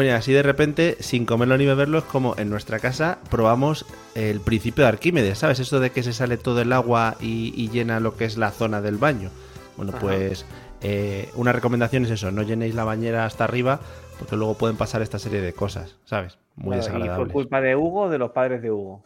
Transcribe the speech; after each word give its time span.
Bueno, 0.00 0.12
y 0.12 0.14
así 0.14 0.32
de 0.32 0.42
repente, 0.42 0.96
sin 1.00 1.26
comerlo 1.26 1.58
ni 1.58 1.66
beberlo, 1.66 1.98
es 1.98 2.04
como 2.04 2.34
en 2.38 2.48
nuestra 2.48 2.78
casa 2.78 3.18
probamos 3.28 3.84
el 4.14 4.40
principio 4.40 4.84
de 4.84 4.88
Arquímedes, 4.88 5.36
¿sabes? 5.36 5.60
Eso 5.60 5.78
de 5.78 5.90
que 5.90 6.02
se 6.02 6.14
sale 6.14 6.38
todo 6.38 6.62
el 6.62 6.72
agua 6.72 7.16
y, 7.20 7.68
llena 7.68 8.00
lo 8.00 8.16
que 8.16 8.24
es 8.24 8.38
la 8.38 8.50
zona 8.50 8.80
del 8.80 8.96
baño. 8.96 9.28
Bueno, 9.76 9.92
pues 10.00 10.46
eh, 10.80 11.28
una 11.34 11.52
recomendación 11.52 12.06
es 12.06 12.12
eso, 12.12 12.30
no 12.30 12.40
llenéis 12.40 12.74
la 12.74 12.84
bañera 12.84 13.26
hasta 13.26 13.44
arriba 13.44 13.80
porque 14.18 14.36
luego 14.36 14.54
pueden 14.54 14.78
pasar 14.78 15.02
esta 15.02 15.18
serie 15.18 15.42
de 15.42 15.52
cosas, 15.52 15.98
¿sabes? 16.06 16.38
Muy 16.56 16.76
desagradables. 16.76 17.28
¿Y 17.28 17.32
fue 17.32 17.42
culpa 17.42 17.60
de 17.60 17.76
Hugo 17.76 18.04
o 18.04 18.08
de 18.08 18.16
los 18.16 18.30
padres 18.30 18.62
de 18.62 18.70
Hugo? 18.70 19.02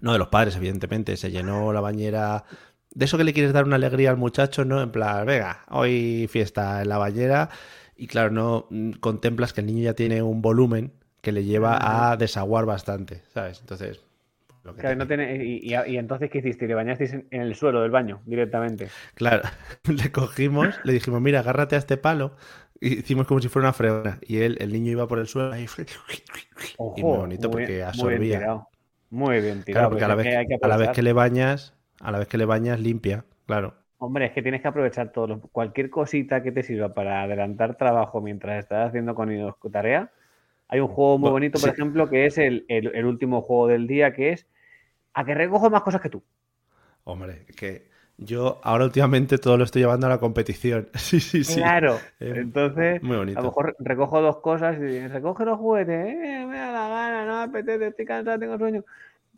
No, 0.00 0.12
de 0.12 0.18
los 0.18 0.28
padres, 0.28 0.54
evidentemente. 0.56 1.16
Se 1.16 1.30
llenó 1.30 1.72
la 1.72 1.80
bañera 1.80 2.44
de 2.90 3.06
eso 3.06 3.16
que 3.16 3.24
le 3.24 3.32
quieres 3.32 3.54
dar 3.54 3.64
una 3.64 3.76
alegría 3.76 4.10
al 4.10 4.18
muchacho, 4.18 4.66
¿no? 4.66 4.82
En 4.82 4.90
plan, 4.90 5.24
venga, 5.24 5.64
hoy 5.70 6.28
fiesta 6.30 6.82
en 6.82 6.90
la 6.90 6.98
bañera 6.98 7.48
y 7.96 8.06
claro, 8.06 8.30
no 8.30 8.66
mm, 8.70 8.92
contemplas 8.92 9.52
que 9.52 9.60
el 9.60 9.66
niño 9.66 9.82
ya 9.82 9.94
tiene 9.94 10.22
un 10.22 10.42
volumen 10.42 10.92
que 11.20 11.32
le 11.32 11.44
lleva 11.44 12.10
a 12.10 12.16
desaguar 12.16 12.66
bastante, 12.66 13.22
¿sabes? 13.32 13.60
Entonces... 13.60 14.00
claro, 14.76 14.96
no 14.96 15.06
tiene, 15.06 15.44
y, 15.44 15.72
entonces, 15.96 16.30
¿qué 16.30 16.38
hiciste? 16.38 16.66
¿Le 16.66 16.74
bañasteis 16.74 17.14
en, 17.14 17.26
el 17.30 17.54
suelo 17.54 17.80
del 17.80 17.90
baño 17.90 18.20
directamente? 18.26 18.88
Claro, 19.14 19.42
le 19.88 20.12
cogimos, 20.12 20.78
le 20.84 20.92
dijimos, 20.92 21.20
mira, 21.20 21.40
agárrate 21.40 21.76
a 21.76 21.78
este 21.78 21.96
palo, 21.96 22.36
y 22.80 22.98
hicimos 22.98 23.26
como 23.26 23.40
si 23.40 23.48
fuera 23.48 23.68
una 23.68 23.72
fregona, 23.72 24.18
y 24.22 24.38
él, 24.38 24.58
el 24.60 24.72
niño 24.72 24.92
iba 24.92 25.08
por 25.08 25.18
el 25.18 25.26
suelo 25.26 25.56
y, 25.56 25.64
y 26.96 27.02
muy 27.02 27.18
bonito 27.18 27.50
porque 27.50 27.82
absorbía. 27.82 28.66
Muy 29.10 29.40
bien 29.40 29.62
tirado. 29.62 29.90
porque 29.90 30.04
a 30.04 30.08
la, 30.08 30.16
vez, 30.16 30.26
a 30.60 30.68
la 30.68 30.76
vez 30.76 30.90
que 30.90 31.02
le 31.02 31.12
bañas, 31.12 31.74
a 32.00 32.10
la 32.10 32.18
vez 32.18 32.26
que 32.26 32.36
le 32.36 32.46
bañas, 32.46 32.80
limpia, 32.80 33.24
claro. 33.46 33.83
Hombre, 33.98 34.26
es 34.26 34.32
que 34.32 34.42
tienes 34.42 34.60
que 34.60 34.68
aprovechar 34.68 35.12
todo. 35.12 35.40
Cualquier 35.52 35.88
cosita 35.88 36.42
que 36.42 36.52
te 36.52 36.62
sirva 36.62 36.92
para 36.94 37.22
adelantar 37.22 37.76
trabajo 37.76 38.20
mientras 38.20 38.58
estás 38.58 38.88
haciendo 38.88 39.14
con 39.14 39.30
tarea. 39.70 40.10
Hay 40.68 40.80
un 40.80 40.88
juego 40.88 41.18
muy 41.18 41.30
bonito, 41.30 41.58
por 41.58 41.70
ejemplo, 41.70 42.08
que 42.08 42.26
es 42.26 42.38
el, 42.38 42.64
último 43.04 43.42
juego 43.42 43.68
del 43.68 43.86
día, 43.86 44.12
que 44.12 44.32
es 44.32 44.46
a 45.12 45.24
que 45.24 45.34
recojo 45.34 45.70
más 45.70 45.82
cosas 45.82 46.00
que 46.00 46.10
tú. 46.10 46.22
Hombre, 47.04 47.46
que 47.56 47.88
yo 48.16 48.60
ahora 48.62 48.84
últimamente 48.84 49.38
todo 49.38 49.56
lo 49.56 49.64
estoy 49.64 49.82
llevando 49.82 50.06
a 50.06 50.10
la 50.10 50.18
competición. 50.18 50.88
Sí, 50.94 51.20
sí, 51.20 51.44
sí. 51.44 51.60
Claro. 51.60 51.98
Entonces, 52.18 53.02
a 53.02 53.06
lo 53.06 53.42
mejor 53.42 53.76
recojo 53.78 54.20
dos 54.20 54.38
cosas 54.38 54.76
y 54.78 55.06
recoge 55.06 55.44
los 55.44 55.58
juguetes. 55.58 56.06
Eh, 56.06 56.46
me 56.46 56.58
da 56.58 56.72
la 56.72 56.88
gana, 56.88 57.24
no 57.24 57.36
me 57.36 57.58
apetece, 57.58 57.88
estoy 57.88 58.04
cansado, 58.04 58.38
tengo 58.38 58.58
sueño. 58.58 58.84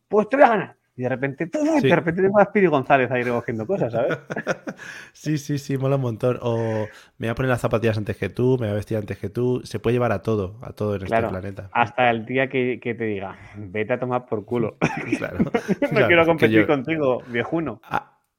Pues 0.09 0.29
te 0.29 0.37
voy 0.37 0.45
a 0.45 0.49
ganar. 0.49 0.77
Y 0.99 1.03
de 1.03 1.11
repente, 1.11 1.45
de 1.47 1.95
repente 1.95 2.23
tengo 2.23 2.39
a 2.41 2.47
Spiri 2.47 2.69
González 2.69 3.11
ahí 3.11 3.23
recogiendo 3.23 3.67
cosas, 3.67 3.93
¿sabes? 3.93 4.17
sí, 5.13 5.37
sí, 5.37 5.59
sí, 5.59 5.77
mola 5.77 5.97
un 5.97 6.03
montón. 6.03 6.39
O 6.41 6.87
me 7.19 7.27
voy 7.27 7.29
a 7.29 7.35
poner 7.35 7.51
las 7.51 7.61
zapatillas 7.61 7.99
antes 7.99 8.17
que 8.17 8.31
tú, 8.31 8.53
me 8.53 8.67
voy 8.67 8.71
a 8.71 8.75
vestir 8.77 8.97
antes 8.97 9.19
que 9.19 9.29
tú. 9.29 9.61
Se 9.65 9.79
puede 9.79 9.93
llevar 9.93 10.13
a 10.13 10.23
todo, 10.23 10.59
a 10.63 10.73
todo 10.73 10.97
en 10.97 11.03
este 11.03 11.23
planeta. 11.29 11.69
Hasta 11.73 12.09
el 12.09 12.25
día 12.25 12.49
que, 12.49 12.81
te 12.83 13.05
diga, 13.05 13.37
vete 13.57 13.93
a 13.93 14.01
tomar 14.01 14.25
por 14.25 14.47
culo. 14.47 14.79
claro. 15.19 15.39
no 15.93 16.07
quiero 16.07 16.25
competir 16.25 16.67
contigo, 16.67 17.23
viejuno. 17.29 17.83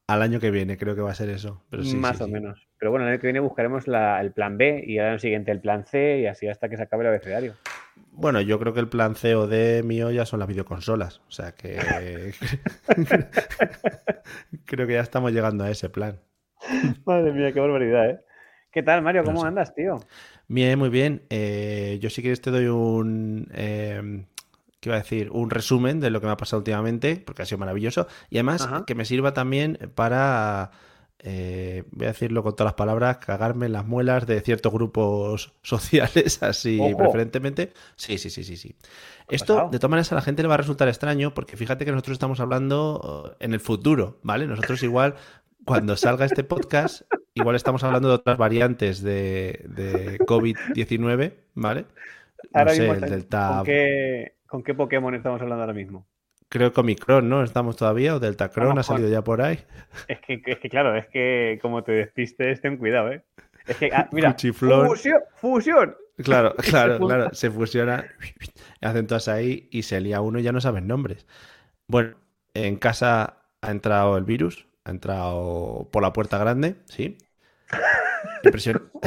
al 0.07 0.22
año 0.24 0.39
que 0.39 0.50
viene 0.50 0.78
creo 0.78 0.95
que 0.95 1.01
va 1.01 1.12
a 1.12 1.16
ser 1.16 1.29
eso. 1.29 1.63
Pero 1.69 1.84
sí, 1.84 1.95
Más 1.95 2.19
o 2.22 2.28
menos. 2.28 2.68
Pero 2.79 2.89
bueno, 2.89 3.06
el 3.06 3.12
año 3.12 3.22
que 3.22 3.28
viene 3.28 3.39
buscaremos 3.39 3.85
el 3.88 4.31
plan 4.31 4.57
B 4.57 4.84
y 4.84 4.97
el 4.97 5.06
año 5.06 5.19
siguiente 5.19 5.51
el 5.51 5.62
plan 5.62 5.85
C 5.85 6.22
y 6.22 6.25
así 6.25 6.47
hasta 6.47 6.69
que 6.69 6.78
se 6.78 6.84
acabe 6.84 7.03
el 7.03 7.09
abecedario. 7.09 7.53
Bueno, 8.18 8.42
yo 8.42 8.58
creo 8.58 8.74
que 8.74 8.80
el 8.80 8.90
plan 8.90 9.16
C 9.16 9.36
o 9.36 9.46
D 9.46 9.84
mío 9.84 10.10
ya 10.10 10.26
son 10.26 10.40
las 10.40 10.48
videoconsolas. 10.48 11.22
O 11.28 11.32
sea 11.32 11.52
que. 11.52 11.78
creo 14.66 14.88
que 14.88 14.94
ya 14.94 15.02
estamos 15.02 15.32
llegando 15.32 15.64
a 15.64 15.70
ese 15.70 15.88
plan. 15.90 16.20
Madre 17.06 17.32
mía, 17.32 17.52
qué 17.54 17.60
barbaridad, 17.60 18.10
¿eh? 18.10 18.20
¿Qué 18.72 18.82
tal, 18.82 19.04
Mario? 19.04 19.24
¿Cómo 19.24 19.46
andas, 19.46 19.76
tío? 19.76 20.00
Bien, 20.48 20.80
muy 20.80 20.90
bien. 20.90 21.28
Eh, 21.30 22.00
yo 22.02 22.10
sí 22.10 22.24
que 22.24 22.36
te 22.36 22.50
doy 22.50 22.66
un. 22.66 23.52
Eh, 23.54 24.26
¿Qué 24.80 24.90
iba 24.90 24.96
a 24.96 25.00
decir? 25.00 25.30
Un 25.32 25.52
resumen 25.52 26.00
de 26.00 26.10
lo 26.10 26.20
que 26.20 26.26
me 26.26 26.34
ha 26.34 26.38
pasado 26.38 26.62
últimamente, 26.62 27.22
porque 27.24 27.44
ha 27.44 27.46
sido 27.46 27.60
maravilloso. 27.60 28.08
Y 28.32 28.38
además 28.38 28.68
que 28.88 28.96
me 28.96 29.06
sirva 29.06 29.36
también 29.36 29.92
para 29.94 30.72
eh, 31.20 31.84
voy 31.92 32.06
a 32.06 32.10
decirlo 32.10 32.44
con 32.44 32.56
todas 32.56 32.68
las 32.68 32.76
palabras, 32.76 33.18
cagarme 33.18 33.66
en 33.66 33.74
las 33.74 33.86
muelas 33.86 34.28
de 34.28 34.40
ciertos 34.42 34.72
grupos 34.72 35.54
sociales, 35.62 36.44
así 36.44 36.80
preferentemente. 36.98 37.74
Sí, 37.96 38.18
sí, 38.18 38.30
sí, 38.30 38.44
sí, 38.44 38.58
sí. 38.58 38.76
Esto, 39.30 39.70
de 39.72 39.80
todas 39.80 39.90
maneras, 39.90 40.12
a 40.12 40.16
la 40.16 40.22
gente 40.22 40.42
le 40.42 40.48
va 40.48 40.54
a 40.54 40.58
resultar 40.58 40.88
extraño 40.88 41.34
porque 41.34 41.58
fíjate 41.58 41.86
que 41.86 41.92
nosotros 41.92 42.16
estamos 42.16 42.40
hablando 42.40 43.36
eh, 43.40 43.46
en 43.46 43.54
el 43.54 43.60
futuro, 43.60 44.20
¿vale? 44.22 44.48
Nosotros 44.48 44.82
igual, 44.84 45.16
cuando 45.66 45.98
salga 45.98 46.26
este 46.26 46.44
podcast, 46.44 47.02
igual 47.34 47.56
estamos 47.56 47.84
hablando 47.84 48.10
de 48.10 48.16
otras 48.16 48.38
variantes 48.38 49.02
de, 49.02 50.18
COVID-19, 50.26 51.34
¿vale? 51.56 51.86
No 52.54 52.70
sé, 52.70 52.90
el 52.90 53.02
Delta... 53.02 53.64
¿Con 54.48 54.64
qué 54.64 54.74
Pokémon 54.74 55.14
estamos 55.14 55.42
hablando 55.42 55.64
ahora 55.64 55.74
mismo? 55.74 56.08
Creo 56.50 56.72
que 56.72 56.80
Omicron, 56.80 57.30
¿no? 57.30 57.44
Estamos 57.44 57.75
todavía, 57.75 58.16
o 58.16 58.19
Deltacron 58.19 58.78
ha 58.78 58.84
salido 58.84 59.09
ya 59.09 59.24
por 59.24 59.41
ahí. 59.41 59.59
Es 60.08 60.19
que, 60.19 60.41
es 60.46 60.59
que, 60.59 60.69
claro, 60.69 60.96
es 60.96 61.08
que 61.08 61.59
como 61.62 61.84
te 61.84 61.94
despistes, 61.94 62.62
ten 62.62 62.78
cuidado, 62.78 63.12
¿eh? 63.12 63.24
Es 63.66 63.78
que, 63.78 63.90
ah, 63.94 64.08
mira, 64.12 64.34
fusión, 64.34 65.22
fusión. 65.36 65.96
Claro, 66.24 66.56
claro, 66.57 67.00
claro, 67.00 67.30
se 67.34 67.52
fusiona, 67.52 68.06
hacen 68.81 69.07
todas 69.07 69.28
ahí 69.28 69.68
y 69.72 69.84
se 69.84 70.02
lía 70.02 70.22
uno 70.22 70.40
y 70.40 70.44
ya 70.44 70.52
no 70.52 70.62
saben 70.62 70.88
nombres. 70.88 71.28
Bueno, 71.88 72.18
en 72.53 72.78
casa 72.78 73.44
ha 73.62 73.72
entrado 73.72 74.18
el 74.18 74.24
virus, 74.24 74.68
ha 74.84 74.91
entrado 74.91 75.90
por 75.91 76.02
la 76.02 76.13
puerta 76.13 76.38
grande, 76.38 76.75
¿sí? 76.86 77.18
Impresión. 78.44 78.91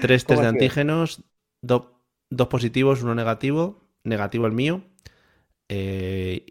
Tres 0.00 0.24
test 0.24 0.40
de 0.40 0.46
antígenos, 0.46 1.24
dos 1.60 2.48
positivos, 2.48 3.02
uno 3.02 3.16
negativo, 3.16 3.88
negativo 4.04 4.46
el 4.46 4.52
mío, 4.52 4.82
eh, 5.68 6.44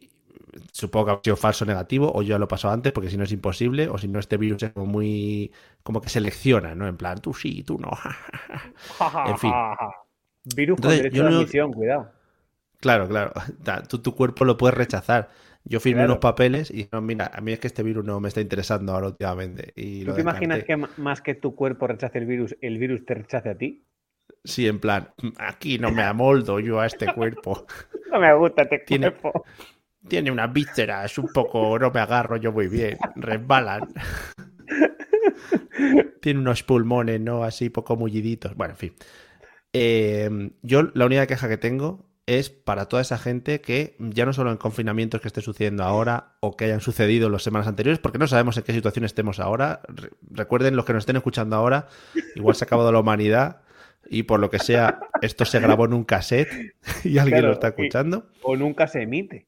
supongo 0.72 1.06
que 1.06 1.12
ha 1.12 1.20
sido 1.24 1.36
falso 1.38 1.66
negativo, 1.66 2.12
o 2.14 2.22
yo 2.22 2.38
lo 2.40 2.48
pasado 2.48 2.74
antes, 2.74 2.92
porque 2.94 3.10
si 3.10 3.18
no 3.18 3.24
es 3.24 3.32
imposible, 3.32 3.90
o 3.90 3.98
si 3.98 4.08
no, 4.08 4.20
este 4.20 4.38
virus 4.38 4.64
es 4.64 4.72
como 4.72 4.86
muy. 4.86 5.52
como 5.84 6.02
que 6.02 6.10
selecciona, 6.10 6.76
¿no? 6.76 6.88
En 6.88 6.98
plan, 6.98 7.20
tú 7.20 7.34
sí, 7.34 7.64
tú 7.64 7.80
no. 7.80 7.92
en 9.28 9.38
fin. 9.38 9.52
Virus 10.56 10.80
con 10.80 10.92
derecho 10.92 11.24
de 11.24 11.36
admisión, 11.36 11.74
cuidado. 11.74 12.12
Claro, 12.80 13.08
claro. 13.08 13.34
Tú 13.90 14.00
tu 14.00 14.16
cuerpo 14.16 14.46
lo 14.46 14.58
puedes 14.58 14.78
rechazar. 14.78 15.30
Yo 15.64 15.82
firmé 15.82 16.06
unos 16.06 16.20
papeles 16.20 16.72
y 16.72 16.88
no, 16.92 17.02
mira, 17.02 17.30
a 17.34 17.42
mí 17.42 17.52
es 17.52 17.60
que 17.60 17.68
este 17.68 17.84
virus 17.84 18.06
no 18.06 18.22
me 18.22 18.30
está 18.30 18.40
interesando 18.40 18.94
ahora 18.94 19.08
últimamente. 19.08 19.74
Y 19.76 20.06
¿Tú 20.06 20.14
te 20.14 20.22
imaginas 20.22 20.64
que 20.64 20.78
más 20.78 21.22
que 21.22 21.36
tu 21.36 21.56
cuerpo 21.56 21.88
rechace 21.88 22.20
el 22.20 22.26
virus, 22.26 22.56
el 22.62 22.78
virus 22.78 23.06
te 23.06 23.16
rechace 23.16 23.50
a 23.50 23.58
ti? 23.58 23.84
Sí, 24.44 24.68
en 24.68 24.80
plan, 24.80 25.10
aquí 25.38 25.78
no 25.78 25.92
me 25.92 26.04
amoldo 26.04 26.60
yo 26.60 26.80
a 26.80 26.86
este 26.86 27.14
cuerpo. 27.14 27.66
no 28.12 28.20
me 28.20 28.34
gusta 28.34 28.64
este 28.64 28.84
cuerpo. 28.86 29.46
Tiene 30.08 30.32
unas 30.32 30.52
vísceras, 30.54 31.18
un 31.18 31.28
poco, 31.28 31.78
no 31.78 31.92
me 31.92 32.00
agarro 32.00 32.38
yo 32.38 32.52
muy 32.52 32.68
bien, 32.68 32.98
resbalan. 33.16 33.90
tiene 36.22 36.40
unos 36.40 36.64
pulmones, 36.64 37.20
¿no? 37.20 37.44
Así 37.44 37.70
poco 37.70 37.96
mulliditos. 37.96 38.56
Bueno, 38.56 38.74
en 38.74 38.78
fin. 38.78 38.94
Eh, 39.74 40.52
yo 40.62 40.84
la 40.94 41.06
única 41.06 41.28
queja 41.28 41.50
que 41.50 41.58
tengo 41.58 42.08
es 42.26 42.50
para 42.50 42.88
toda 42.88 43.02
esa 43.02 43.18
gente 43.18 43.62
que 43.62 43.96
ya 44.00 44.26
no 44.26 44.34
solo 44.34 44.52
en 44.52 44.58
confinamientos 44.58 45.22
que 45.22 45.30
esté 45.30 45.42
sucediendo 45.42 45.84
ahora 45.84 46.36
o 46.42 46.58
que 46.58 46.66
hayan 46.66 46.82
sucedido 46.82 47.30
las 47.30 47.44
semanas 47.44 47.68
anteriores, 47.68 48.00
porque 48.00 48.18
no 48.18 48.28
sabemos 48.28 48.58
en 48.58 48.64
qué 48.64 48.74
situación 48.74 49.06
estemos 49.06 49.40
ahora. 49.40 49.82
recuerden, 50.30 50.76
los 50.76 50.84
que 50.86 50.94
nos 50.94 51.04
estén 51.04 51.16
escuchando 51.16 51.56
ahora, 51.56 51.88
igual 52.36 52.56
se 52.56 52.66
ha 52.66 52.68
acabado 52.68 52.92
la 52.92 53.00
humanidad 53.00 53.62
y 54.10 54.24
por 54.24 54.40
lo 54.40 54.50
que 54.50 54.60
sea, 54.60 55.00
esto 55.22 55.46
se 55.46 55.60
grabó 55.60 55.86
en 55.86 55.94
un 55.94 56.04
cassette 56.04 56.76
y 57.04 57.18
alguien 57.18 57.44
lo 57.44 57.54
está 57.54 57.70
escuchando. 57.70 58.30
o 58.44 58.56
nunca 58.56 58.88
se 58.88 59.02
emite. 59.02 59.48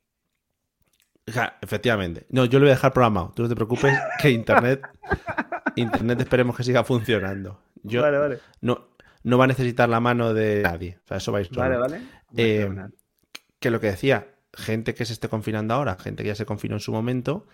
efectivamente. 1.61 2.25
No, 2.29 2.45
yo 2.45 2.59
lo 2.59 2.65
voy 2.65 2.71
a 2.71 2.75
dejar 2.75 2.94
programado. 2.94 3.31
Tú 3.35 3.44
no 3.44 3.50
te 3.50 3.56
preocupes 3.56 3.94
que 4.21 4.29
Internet, 4.29 4.81
Internet 5.75 6.21
esperemos 6.21 6.56
que 6.56 6.63
siga 6.63 6.83
funcionando. 6.83 7.61
Yo 7.83 8.01
vale, 8.01 8.17
vale. 8.17 8.39
No, 8.61 8.89
no 9.23 9.38
va 9.38 9.45
a 9.45 9.47
necesitar 9.47 9.89
la 9.89 10.00
mano 10.00 10.33
de 10.33 10.61
nadie. 10.63 11.00
O 11.03 11.07
sea, 11.07 11.17
eso 11.17 11.31
vais 11.31 11.50
Vale, 11.51 11.77
vale. 11.77 12.01
Eh, 12.35 12.69
que 13.59 13.71
lo 13.71 13.79
que 13.79 13.88
decía, 13.88 14.27
gente 14.53 14.94
que 14.94 15.06
se 15.06 15.13
esté 15.13 15.29
confinando 15.29 15.73
ahora, 15.73 15.97
gente 15.97 16.23
que 16.23 16.29
ya 16.29 16.35
se 16.35 16.45
confinó 16.45 16.75
en 16.75 16.79
su 16.79 16.91
momento, 16.91 17.47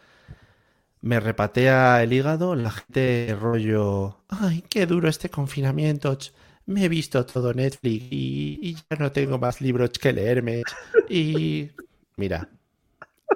me 1.01 1.19
repatea 1.19 2.01
el 2.01 2.13
hígado 2.13 2.55
la 2.55 2.71
gente 2.71 3.37
rollo, 3.39 4.23
ay, 4.27 4.63
qué 4.69 4.85
duro 4.85 5.07
este 5.07 5.29
confinamiento, 5.29 6.17
me 6.65 6.85
he 6.85 6.89
visto 6.89 7.25
todo 7.25 7.53
Netflix 7.53 8.05
y, 8.09 8.75
ya 8.75 8.97
no 8.97 9.11
tengo 9.11 9.37
más 9.37 9.61
libros 9.61 9.91
que 9.91 10.13
leerme. 10.13 10.63
Y 11.09 11.69
mira, 12.17 12.49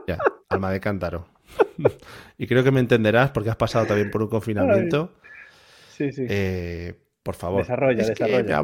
ya, 0.08 0.18
alma 0.50 0.72
de 0.72 0.80
cántaro. 0.80 1.28
y 2.38 2.48
creo 2.48 2.64
que 2.64 2.72
me 2.72 2.80
entenderás 2.80 3.32
porque 3.32 3.50
has 3.50 3.56
pasado 3.56 3.86
también 3.86 4.12
por 4.12 4.22
un 4.22 4.30
confinamiento. 4.30 5.14
Sí, 5.90 6.12
sí. 6.12 6.26
Eh, 6.30 6.96
por 7.24 7.36
favor. 7.36 7.62
Desarrolla, 7.62 8.06
desarrolla. 8.06 8.64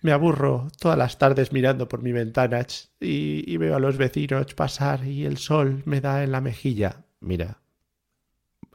Me, 0.00 0.12
aburro 0.12 0.68
todas 0.80 0.96
las 0.96 1.18
tardes 1.18 1.52
mirando 1.52 1.88
por 1.88 2.02
mi 2.02 2.12
ventana 2.12 2.64
y, 3.00 3.56
veo 3.56 3.76
a 3.76 3.80
los 3.80 3.96
vecinos 3.96 4.54
pasar 4.54 5.04
y 5.04 5.24
el 5.24 5.38
sol 5.38 5.82
me 5.84 6.00
da 6.00 6.22
en 6.22 6.32
la 6.32 6.40
mejilla. 6.40 7.04
Mira, 7.20 7.58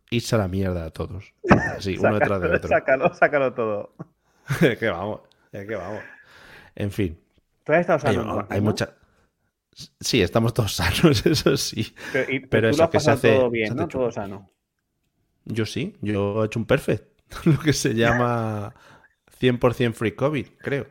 irse 0.09 0.35
a 0.35 0.39
la 0.39 0.47
mierda 0.47 0.85
a 0.85 0.89
todos. 0.91 1.33
Así, 1.77 1.97
uno 1.97 2.13
detrás 2.15 2.41
de 2.41 2.49
otro. 2.49 2.69
Sácalo, 2.69 3.13
sácalo 3.13 3.53
todo. 3.53 3.95
que 4.79 4.89
vamos, 4.89 5.21
que 5.51 5.75
vamos. 5.75 6.03
En 6.75 6.91
fin. 6.91 7.17
¿Tú 7.63 7.73
has 7.73 7.81
estado 7.81 7.99
sano? 7.99 8.47
Hay, 8.49 8.61
mucha... 8.61 8.95
Sí, 9.99 10.21
estamos 10.21 10.53
todos 10.53 10.73
sanos, 10.75 11.25
eso 11.25 11.57
sí. 11.57 11.95
Pero, 12.49 12.69
eso 12.69 12.89
que 12.89 12.99
se 12.99 13.11
hace. 13.11 13.35
Todo 13.35 13.49
bien, 13.49 13.75
¿no? 13.75 13.87
Todo 13.87 14.11
sano. 14.11 14.49
Yo 15.45 15.65
sí, 15.65 15.95
yo 16.01 16.43
he 16.43 16.45
hecho 16.45 16.59
un 16.59 16.65
perfect. 16.65 17.05
Lo 17.45 17.59
que 17.59 17.73
se 17.73 17.93
llama 17.93 18.73
100% 19.39 19.93
free 19.93 20.13
COVID, 20.13 20.47
creo. 20.59 20.87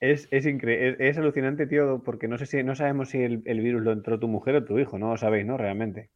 Es, 0.00 0.28
es 0.30 0.46
increíble, 0.46 0.96
es, 1.06 1.18
alucinante, 1.18 1.66
tío, 1.66 2.02
porque 2.02 2.28
no 2.28 2.38
sé 2.38 2.46
si 2.46 2.62
no 2.62 2.74
sabemos 2.74 3.10
si 3.10 3.18
el, 3.18 3.42
virus 3.60 3.82
lo 3.82 3.92
entró 3.92 4.18
tu 4.18 4.26
mujer 4.26 4.56
o 4.56 4.64
tu 4.64 4.78
hijo, 4.78 4.98
no 4.98 5.10
lo 5.10 5.16
sabéis, 5.18 5.44
¿no? 5.44 5.58
Realmente. 5.58 6.10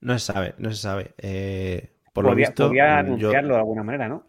No 0.00 0.16
se 0.18 0.32
sabe, 0.32 0.54
no 0.58 0.70
se 0.70 0.76
sabe. 0.76 1.10
Eh, 1.18 1.90
por 2.12 2.24
lo 2.24 2.34
visto, 2.34 2.68
podía 2.68 2.98
anunciarlo 2.98 3.54
de 3.54 3.60
alguna 3.60 3.82
manera, 3.82 4.08
¿no? 4.08 4.28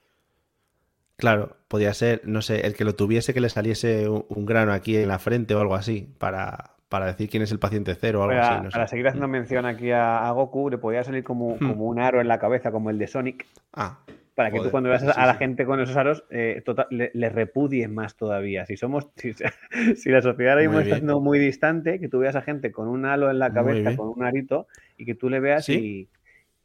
Claro, 1.18 1.58
podía 1.68 1.94
ser, 1.94 2.22
no 2.26 2.42
sé, 2.42 2.66
el 2.66 2.76
que 2.76 2.84
lo 2.84 2.96
tuviese 2.96 3.34
que 3.34 3.40
le 3.40 3.50
saliese 3.50 4.10
un, 4.10 4.46
grano 4.46 4.74
aquí 4.74 4.98
en 4.98 5.08
la 5.08 5.20
frente 5.20 5.56
o 5.56 5.62
algo 5.62 5.76
así, 5.76 6.14
para, 6.18 6.72
para 6.90 7.06
decir 7.06 7.30
quién 7.30 7.44
es 7.44 7.52
el 7.52 7.60
paciente 7.60 7.96
cero 7.96 8.22
o 8.22 8.24
algo 8.24 8.42
así. 8.42 8.64
No 8.64 8.70
para 8.70 8.88
seguir 8.88 9.08
haciendo 9.08 9.28
mm. 9.28 9.32
mención 9.32 9.66
aquí 9.66 9.92
a, 9.92 10.30
Goku, 10.32 10.70
le 10.70 10.78
podía 10.78 11.04
salir 11.04 11.24
como, 11.24 11.56
hmm. 11.56 11.70
como 11.70 11.86
un 11.86 12.00
aro 12.00 12.20
en 12.20 12.28
la 12.28 12.40
cabeza, 12.40 12.72
como 12.72 12.90
el 12.90 12.98
de 12.98 13.08
Sonic. 13.08 13.46
Ah, 13.74 14.00
para 14.36 14.52
que 14.52 14.60
tú 14.60 14.70
cuando 14.70 14.90
veas 14.90 15.04
a 15.04 15.26
la 15.26 15.36
gente 15.36 15.66
con 15.66 15.80
esos 15.80 15.96
aros 15.96 16.26
eh, 16.30 16.62
tota, 16.66 16.88
le, 16.90 17.30
repudies 17.30 17.90
más 17.90 18.18
todavía. 18.18 18.66
Si 18.66 18.76
somos, 18.76 19.08
si, 19.16 20.10
la 20.10 20.22
sociedad 20.22 20.54
ahora 20.54 20.68
mismo 20.68 20.82
está 20.82 20.96
siendo 20.96 21.22
muy 21.22 21.40
distante, 21.40 22.02
que 22.02 22.10
tú 22.10 22.20
veas 22.20 22.36
a 22.36 22.42
gente 22.42 22.72
con 22.72 22.90
un 22.90 23.06
halo 23.06 23.32
en 23.32 23.40
la 23.40 23.54
cabeza, 23.54 23.96
con 23.96 24.10
un 24.10 24.24
arito, 24.24 24.68
y 24.98 25.06
que 25.06 25.16
tú 25.16 25.30
le 25.30 25.40
veas 25.40 25.70
y, 25.70 26.10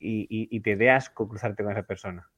y, 0.01 0.61
te 0.61 0.75
dé 0.75 0.91
asco 0.91 1.29
cruzarte 1.29 1.63
con 1.63 1.73
esa 1.73 1.85
persona. 1.85 2.29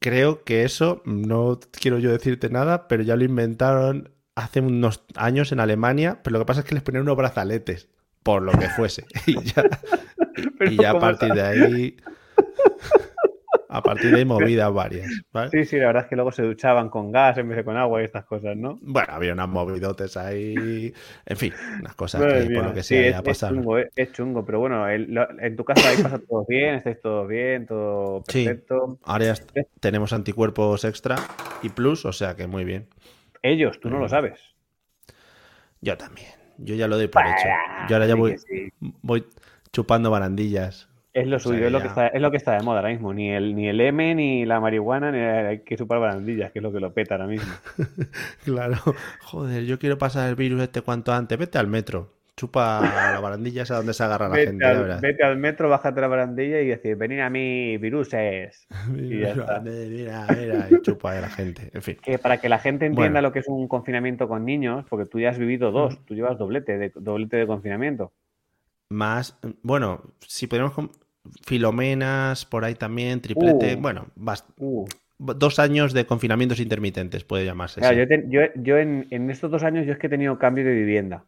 Creo 0.00 0.44
que 0.44 0.64
eso, 0.64 1.02
no 1.04 1.60
quiero 1.70 1.98
yo 1.98 2.10
decirte 2.10 2.48
nada, 2.48 2.88
pero 2.88 3.02
ya 3.02 3.16
lo 3.16 3.24
inventaron 3.24 4.10
hace 4.34 4.60
unos 4.60 5.04
años 5.14 5.52
en 5.52 5.60
Alemania, 5.60 6.20
pero 6.22 6.34
lo 6.34 6.38
que 6.40 6.46
pasa 6.46 6.60
es 6.60 6.66
que 6.66 6.74
les 6.74 6.82
ponían 6.82 7.02
unos 7.02 7.16
brazaletes, 7.16 7.88
por 8.22 8.42
lo 8.42 8.52
que 8.52 8.68
fuese. 8.70 9.04
y 9.26 9.42
ya, 9.42 9.64
y 10.70 10.76
ya 10.76 10.90
a 10.90 10.98
partir 10.98 11.32
de 11.32 11.42
ahí... 11.42 11.96
A 13.72 13.82
partir 13.82 14.10
de 14.10 14.18
ahí 14.18 14.24
movidas 14.26 14.72
varias. 14.72 15.08
Sí, 15.52 15.64
sí, 15.64 15.76
la 15.78 15.86
verdad 15.86 16.02
es 16.02 16.08
que 16.08 16.16
luego 16.16 16.32
se 16.32 16.42
duchaban 16.42 16.90
con 16.90 17.12
gas 17.12 17.38
en 17.38 17.48
vez 17.48 17.56
de 17.56 17.64
con 17.64 17.76
agua 17.76 18.02
y 18.02 18.04
estas 18.04 18.24
cosas, 18.24 18.56
¿no? 18.56 18.78
Bueno, 18.82 19.08
había 19.12 19.32
unas 19.32 19.48
movidotes 19.48 20.16
ahí. 20.16 20.92
En 21.24 21.36
fin, 21.36 21.52
unas 21.78 21.94
cosas 21.94 22.20
que 22.20 22.50
por 22.52 22.64
lo 22.64 22.74
que 22.74 22.82
sea 22.82 23.10
ya 23.10 23.22
pasaron. 23.22 23.58
Es 23.58 23.64
chungo, 23.64 23.78
eh, 23.78 23.90
es 23.94 24.12
chungo, 24.12 24.44
pero 24.44 24.58
bueno, 24.58 24.88
en 24.88 25.56
tu 25.56 25.64
casa 25.64 25.88
ahí 25.88 26.02
pasa 26.02 26.18
todo 26.18 26.44
bien, 26.48 26.74
estáis 26.74 27.00
todos 27.00 27.28
bien, 27.28 27.66
todo 27.66 28.22
perfecto. 28.24 28.98
Sí, 28.98 29.04
ahora 29.04 29.24
ya 29.26 29.34
tenemos 29.78 30.12
anticuerpos 30.12 30.84
extra 30.84 31.16
y 31.62 31.68
plus, 31.68 32.04
o 32.04 32.12
sea 32.12 32.34
que 32.34 32.48
muy 32.48 32.64
bien. 32.64 32.88
Ellos, 33.42 33.78
tú 33.80 33.88
no 33.88 33.98
lo 33.98 34.08
sabes. 34.08 34.40
Yo 35.80 35.96
también. 35.96 36.28
Yo 36.58 36.74
ya 36.74 36.88
lo 36.88 36.96
doy 36.96 37.06
por 37.06 37.22
hecho. 37.22 37.48
Yo 37.88 37.96
ahora 37.96 38.06
ya 38.06 38.14
voy, 38.14 38.36
voy 39.00 39.24
chupando 39.72 40.10
barandillas 40.10 40.89
es 41.12 41.26
lo 41.26 41.38
suyo, 41.38 41.66
es, 41.66 41.72
lo 41.72 41.80
que 41.80 41.88
está, 41.88 42.08
es 42.08 42.20
lo 42.20 42.30
que 42.30 42.36
está 42.36 42.52
de 42.56 42.62
moda 42.62 42.78
ahora 42.78 42.90
mismo. 42.90 43.12
Ni 43.12 43.30
el, 43.30 43.54
ni 43.56 43.68
el 43.68 43.80
M, 43.80 44.14
ni 44.14 44.44
la 44.44 44.60
marihuana, 44.60 45.10
ni 45.10 45.18
hay 45.18 45.60
que 45.60 45.76
chupar 45.76 45.98
barandillas, 45.98 46.52
que 46.52 46.60
es 46.60 46.62
lo 46.62 46.72
que 46.72 46.80
lo 46.80 46.92
peta 46.92 47.14
ahora 47.14 47.26
mismo. 47.26 47.52
claro. 48.44 48.76
Joder, 49.22 49.64
yo 49.64 49.78
quiero 49.78 49.98
pasar 49.98 50.28
el 50.28 50.36
virus 50.36 50.62
este 50.62 50.82
cuanto 50.82 51.12
antes. 51.12 51.36
Vete 51.38 51.58
al 51.58 51.66
metro. 51.66 52.20
Chupa 52.36 52.80
la 53.12 53.20
barandilla, 53.20 53.64
a 53.68 53.74
donde 53.74 53.92
se 53.92 54.02
agarra 54.02 54.28
la 54.28 54.36
gente. 54.36 54.64
vete 55.02 55.22
al 55.22 55.36
metro, 55.36 55.68
bájate 55.68 56.00
la 56.00 56.08
barandilla 56.08 56.60
y 56.60 56.68
decir, 56.68 56.96
venid 56.96 57.20
a 57.20 57.28
mí, 57.28 57.76
viruses. 57.76 58.66
y 58.96 59.20
ya 59.20 59.60
Mira, 59.62 60.26
mira, 60.34 60.68
y 60.70 60.80
chupa 60.80 61.12
a 61.12 61.20
la 61.20 61.28
gente. 61.28 61.70
En 61.74 61.82
fin. 61.82 61.98
Que 62.00 62.18
para 62.18 62.38
que 62.38 62.48
la 62.48 62.58
gente 62.58 62.86
entienda 62.86 63.20
lo 63.20 63.32
que 63.32 63.40
es 63.40 63.48
un 63.48 63.68
confinamiento 63.68 64.26
con 64.26 64.46
niños, 64.46 64.86
porque 64.88 65.04
tú 65.04 65.20
ya 65.20 65.28
has 65.28 65.38
vivido 65.38 65.70
dos, 65.70 66.02
tú 66.06 66.14
llevas 66.14 66.38
doblete 66.38 66.78
de, 66.78 66.92
doblete 66.94 67.36
de 67.36 67.46
confinamiento. 67.46 68.12
Más, 68.90 69.38
bueno, 69.62 70.02
si 70.26 70.46
podemos 70.46 70.72
Filomenas, 71.46 72.44
por 72.44 72.64
ahí 72.64 72.74
también, 72.74 73.20
triplete. 73.20 73.76
Uh. 73.76 73.80
bueno, 73.80 74.06
uh. 74.58 74.86
dos 75.18 75.58
años 75.58 75.92
de 75.92 76.06
confinamientos 76.06 76.60
intermitentes, 76.60 77.24
puede 77.24 77.44
llamarse. 77.44 77.80
yo, 78.56 78.78
en, 78.78 79.30
estos 79.30 79.50
dos 79.50 79.62
años 79.62 79.86
yo 79.86 79.92
es 79.92 79.98
que 79.98 80.06
he 80.06 80.10
tenido 80.10 80.38
cambio 80.38 80.64
de 80.64 80.74
vivienda. 80.74 81.24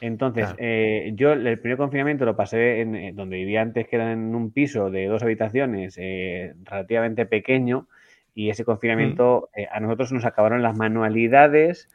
Entonces, 0.00 0.46
eh, 0.58 1.12
yo 1.16 1.32
el 1.32 1.58
primer 1.58 1.76
confinamiento 1.76 2.24
lo 2.24 2.36
pasé 2.36 2.80
en 2.80 2.94
eh, 2.94 3.12
donde 3.12 3.36
vivía 3.36 3.62
antes, 3.62 3.88
que 3.88 3.96
era 3.96 4.12
en 4.12 4.34
un 4.34 4.52
piso 4.52 4.90
de 4.90 5.06
dos 5.06 5.24
habitaciones 5.24 5.96
eh, 5.98 6.54
relativamente 6.64 7.26
pequeño, 7.26 7.88
y 8.34 8.50
ese 8.50 8.64
confinamiento 8.64 9.50
mm. 9.56 9.62
a 9.72 9.80
nosotros 9.80 10.12
nos 10.12 10.24
acabaron 10.24 10.62
las 10.62 10.76
manualidades, 10.76 11.88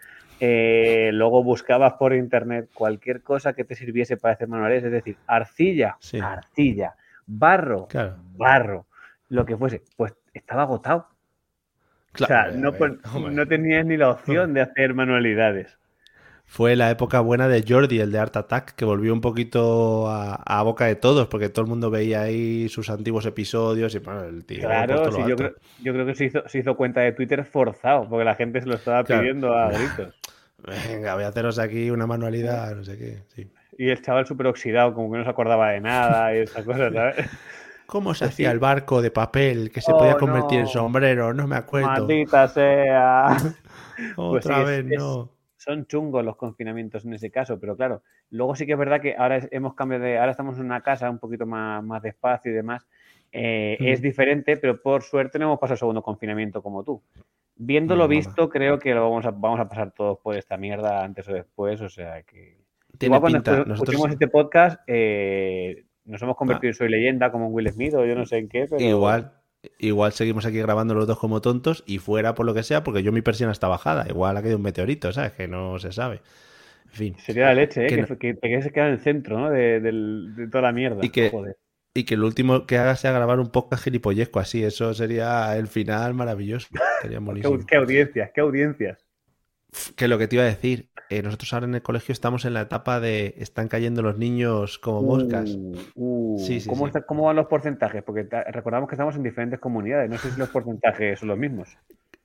eh, 0.46 1.12
luego 1.14 1.42
buscabas 1.42 1.94
por 1.94 2.14
internet 2.14 2.70
cualquier 2.74 3.22
cosa 3.22 3.54
que 3.54 3.64
te 3.64 3.76
sirviese 3.76 4.18
para 4.18 4.34
hacer 4.34 4.50
manuales, 4.50 4.84
es 4.84 4.92
decir, 4.92 5.16
arcilla, 5.26 5.96
arcilla, 6.22 6.96
barro, 7.26 7.88
barro, 8.36 8.86
lo 9.30 9.46
que 9.46 9.56
fuese, 9.56 9.84
pues 9.96 10.14
estaba 10.34 10.64
agotado. 10.64 11.08
o 12.20 12.26
sea, 12.26 12.52
no, 12.52 12.74
no 13.32 13.48
tenías 13.48 13.86
ni 13.86 13.96
la 13.96 14.10
opción 14.10 14.54
de 14.54 14.60
hacer 14.60 14.94
manualidades. 14.94 15.78
Fue 16.44 16.76
la 16.76 16.92
época 16.92 17.22
buena 17.22 17.48
de 17.48 17.64
Jordi, 17.66 18.02
el 18.02 18.12
de 18.12 18.20
Art 18.20 18.36
Attack, 18.36 18.76
que 18.76 18.84
volvió 18.84 19.14
un 19.14 19.22
poquito 19.22 20.10
a, 20.10 20.62
boca 20.64 20.88
de 20.88 20.96
todos, 20.96 21.30
porque 21.30 21.48
todo 21.48 21.64
el 21.64 21.70
mundo 21.70 21.90
veía 21.90 22.24
ahí 22.24 22.68
sus 22.68 22.90
antiguos 22.90 23.26
episodios 23.26 23.96
y 23.96 24.00
bueno, 24.00 24.26
el 24.26 24.44
tío. 24.44 24.60
Claro, 24.60 25.10
sí, 25.10 25.22
yo, 25.26 25.38
creo, 25.38 25.54
yo, 25.82 25.94
creo, 25.94 26.06
que 26.06 26.16
se 26.16 26.26
hizo, 26.26 26.44
se 26.50 26.60
hizo, 26.60 26.76
cuenta 26.76 27.00
de 27.00 27.14
Twitter 27.14 27.46
forzado, 27.46 28.10
porque 28.10 28.26
la 28.26 28.36
gente 28.36 28.60
se 28.60 28.68
lo 28.68 28.76
estaba 28.76 29.06
pidiendo 29.06 29.56
a 29.56 29.70
gritos. 29.72 30.14
Venga, 30.66 31.16
voy 31.16 31.24
a 31.24 31.28
haceros 31.28 31.60
aquí 31.60 31.90
una 31.92 32.08
manualidad, 32.08 32.76
no 32.76 32.84
sé 32.84 32.98
qué. 32.98 33.24
Sí. 33.36 33.52
Y 33.78 33.90
el 33.90 34.02
chaval 34.02 34.26
súper 34.26 34.48
oxidado, 34.48 34.94
como 34.94 35.12
que 35.12 35.18
no 35.18 35.24
se 35.24 35.30
acordaba 35.30 35.72
de 35.72 35.82
nada 35.82 36.36
y 36.36 36.40
esas 36.40 36.64
cosas, 36.66 36.94
¿sabes? 36.94 37.30
¿Cómo 37.86 38.14
se 38.14 38.26
hacía 38.26 38.52
el 38.52 38.60
barco 38.60 39.02
de 39.02 39.12
papel 39.12 39.72
que 39.72 39.82
se 39.82 39.92
podía 39.92 40.16
oh, 40.16 40.20
convertir 40.20 40.62
en 40.62 40.68
sombrero? 40.68 41.34
No 41.34 41.48
me 41.48 41.56
acuerdo. 41.56 41.88
Maldita 41.88 42.48
sea. 42.48 43.38
Otra 44.16 44.64
pues 44.64 44.86
vez, 44.86 44.86
no 44.98 45.34
son 45.64 45.86
chungos 45.86 46.26
los 46.26 46.36
confinamientos 46.36 47.06
en 47.06 47.14
ese 47.14 47.32
caso, 47.32 47.58
pero 47.60 47.78
claro, 47.78 48.04
luego 48.30 48.56
sí 48.56 48.66
que 48.66 48.74
es 48.74 48.78
verdad 48.78 49.00
que 49.00 49.16
ahora 49.18 49.48
hemos 49.52 49.76
cambiado 49.76 50.04
de, 50.04 50.18
ahora 50.18 50.32
estamos 50.32 50.58
en 50.58 50.66
una 50.66 50.82
casa 50.82 51.10
un 51.10 51.20
poquito 51.20 51.46
más, 51.46 51.82
más 51.84 52.02
despacio 52.02 52.52
y 52.52 52.56
demás. 52.56 52.86
Eh, 53.36 53.78
es 53.80 54.00
diferente, 54.00 54.58
pero 54.58 54.80
por 54.80 55.02
suerte 55.02 55.40
no 55.40 55.46
hemos 55.46 55.60
pasado 55.60 55.74
el 55.74 55.80
segundo 55.80 56.04
confinamiento 56.04 56.62
como 56.62 56.84
tú. 56.84 57.02
Viéndolo 57.56 58.08
visto, 58.08 58.48
creo 58.48 58.78
que 58.78 58.94
lo 58.94 59.10
vamos 59.10 59.26
a, 59.26 59.32
vamos 59.32 59.60
a 59.60 59.68
pasar 59.68 59.92
todos 59.92 60.20
por 60.20 60.36
esta 60.36 60.56
mierda 60.56 61.04
antes 61.04 61.28
o 61.28 61.34
después, 61.34 61.82
o 61.82 61.90
sea 61.90 62.22
que... 62.24 62.62
Tiene 63.00 63.16
Igual 63.16 63.32
cuando 63.44 63.66
Nosotros... 63.66 64.06
este 64.10 64.28
podcast, 64.28 64.82
eh, 64.86 65.84
nos 66.06 66.22
hemos 66.22 66.36
convertido 66.36 66.70
ah. 66.70 66.72
en 66.72 66.76
Soy 66.76 66.90
Leyenda 66.90 67.32
como 67.32 67.48
Will 67.48 67.72
Smith 67.72 67.96
o 67.96 68.06
yo 68.06 68.14
no 68.14 68.28
sé 68.28 68.38
en 68.38 68.50
qué, 68.50 68.68
pero... 68.70 68.80
Igual, 68.80 69.34
igual 69.80 70.12
seguimos 70.12 70.46
aquí 70.46 70.60
grabando 70.60 70.94
los 70.94 71.08
dos 71.08 71.18
como 71.18 71.42
tontos 71.42 71.84
y 71.88 71.98
fuera 71.98 72.36
por 72.36 72.46
lo 72.46 72.54
que 72.54 72.62
sea, 72.62 72.84
porque 72.84 73.02
yo 73.02 73.12
mi 73.12 73.24
persiana 73.24 73.52
está 73.52 73.68
bajada. 73.68 74.06
Igual 74.08 74.38
ha 74.38 74.44
caído 74.44 74.58
un 74.58 74.64
meteorito, 74.64 75.12
¿sabes? 75.12 75.32
Que 75.32 75.48
no 75.48 75.80
se 75.80 75.92
sabe. 75.92 76.22
En 76.86 76.92
fin. 76.92 77.16
Sería 77.18 77.46
la 77.46 77.56
leche, 77.56 77.88
¿eh? 77.88 77.88
Que, 77.88 78.38
que, 78.38 78.62
se 78.62 78.72
queda 78.72 78.88
en 78.88 78.94
el 78.94 79.00
centro, 79.00 79.40
¿no? 79.40 79.50
De, 79.50 80.48
toda 80.52 80.62
la 80.62 80.72
mierda. 80.72 81.00
Y 81.02 81.10
que, 81.10 81.32
y 81.94 82.06
que 82.06 82.18
lo 82.18 82.26
último 82.26 82.66
que 82.66 82.78
haga 82.78 82.96
sea 82.96 83.12
grabar 83.12 83.40
un 83.40 83.50
podcast 83.50 83.84
gilipollesco 83.84 84.40
así. 84.40 84.64
Eso 84.64 84.94
sería 84.94 85.56
el 85.58 85.68
final 85.68 86.14
maravilloso. 86.14 86.68
Sería 87.02 87.20
¿Qué, 87.34 87.60
qué 87.68 87.78
audiencias, 87.78 88.32
qué 88.34 88.42
audiencias. 88.42 89.06
Que 89.96 90.08
lo 90.08 90.18
que 90.18 90.28
te 90.28 90.36
iba 90.36 90.44
a 90.44 90.48
decir, 90.48 90.90
eh, 91.10 91.24
nosotros 91.24 91.52
ahora 91.54 91.66
en 91.66 91.76
el 91.76 91.82
colegio 91.82 92.14
estamos 92.14 92.46
en 92.46 92.54
la 92.54 92.62
etapa 92.62 93.00
de 93.00 93.36
están 93.38 93.68
cayendo 93.68 94.02
los 94.02 94.18
niños 94.18 94.78
como 94.78 95.02
moscas. 95.02 95.56
Uh, 95.96 96.36
uh, 96.36 96.38
¿Cómo, 96.68 96.92
¿Cómo, 97.08 97.24
van 97.26 97.36
los 97.36 97.48
porcentajes? 97.48 98.04
Porque 98.04 98.28
recordamos 98.52 98.88
que 98.88 98.96
estamos 98.96 99.16
en 99.16 99.24
diferentes 99.24 99.60
comunidades, 99.60 100.10
no 100.10 100.18
sé 100.18 100.32
si 100.32 100.40
los 100.40 100.50
porcentajes 100.50 101.20
son 101.20 101.30
los 101.30 101.38
mismos. 101.38 101.76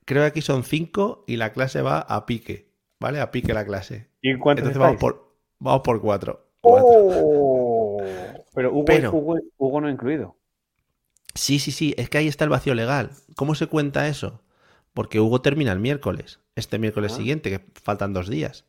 Creo 0.05 0.23
que 0.23 0.27
aquí 0.27 0.41
son 0.41 0.63
cinco 0.63 1.23
y 1.27 1.37
la 1.37 1.51
clase 1.51 1.81
va 1.81 1.99
a 1.99 2.25
pique, 2.25 2.69
¿vale? 2.99 3.19
A 3.19 3.31
pique 3.31 3.53
la 3.53 3.65
clase. 3.65 4.09
¿Y 4.21 4.37
cuántos 4.37 4.67
Entonces 4.67 4.79
vamos 4.79 4.99
por, 4.99 5.35
vamos 5.59 5.81
por 5.81 6.01
cuatro. 6.01 6.47
¡Oh! 6.61 7.97
Pero 8.53 8.73
Hugo, 8.73 9.39
Hugo 9.57 9.81
no 9.81 9.89
incluido. 9.89 10.35
Sí, 11.35 11.59
sí, 11.59 11.71
sí, 11.71 11.93
es 11.97 12.09
que 12.09 12.17
ahí 12.17 12.27
está 12.27 12.43
el 12.43 12.49
vacío 12.49 12.73
legal. 12.73 13.11
¿Cómo 13.35 13.55
se 13.55 13.67
cuenta 13.67 14.07
eso? 14.07 14.41
Porque 14.93 15.19
Hugo 15.19 15.41
termina 15.41 15.71
el 15.71 15.79
miércoles, 15.79 16.39
este 16.55 16.79
miércoles 16.79 17.13
ah. 17.13 17.17
siguiente, 17.17 17.49
que 17.49 17.61
faltan 17.81 18.13
dos 18.13 18.29
días. 18.29 18.65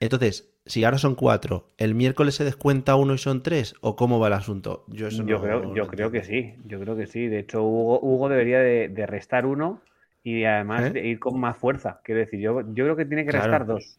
Entonces, 0.00 0.54
si 0.66 0.84
ahora 0.84 0.98
son 0.98 1.14
cuatro, 1.14 1.70
¿el 1.76 1.94
miércoles 1.94 2.34
se 2.34 2.44
descuenta 2.44 2.96
uno 2.96 3.14
y 3.14 3.18
son 3.18 3.42
tres? 3.42 3.74
¿O 3.80 3.96
cómo 3.96 4.20
va 4.20 4.28
el 4.28 4.34
asunto? 4.34 4.84
Yo, 4.88 5.08
creo, 5.08 5.74
yo 5.74 5.86
creo 5.88 6.10
que 6.10 6.22
sí, 6.22 6.54
yo 6.64 6.78
creo 6.80 6.96
que 6.96 7.06
sí. 7.06 7.26
De 7.26 7.40
hecho, 7.40 7.62
Hugo, 7.62 8.28
debería 8.28 8.60
de, 8.60 9.06
restar 9.06 9.46
uno 9.46 9.80
y 10.22 10.44
además 10.44 10.92
¿Eh? 10.94 11.06
ir 11.06 11.18
con 11.18 11.38
más 11.40 11.56
fuerza. 11.56 12.00
Quiero 12.04 12.20
decir, 12.20 12.40
yo, 12.40 12.60
yo 12.60 12.84
creo 12.84 12.96
que 12.96 13.04
tiene 13.04 13.24
que 13.24 13.32
restar 13.32 13.66
dos. 13.66 13.98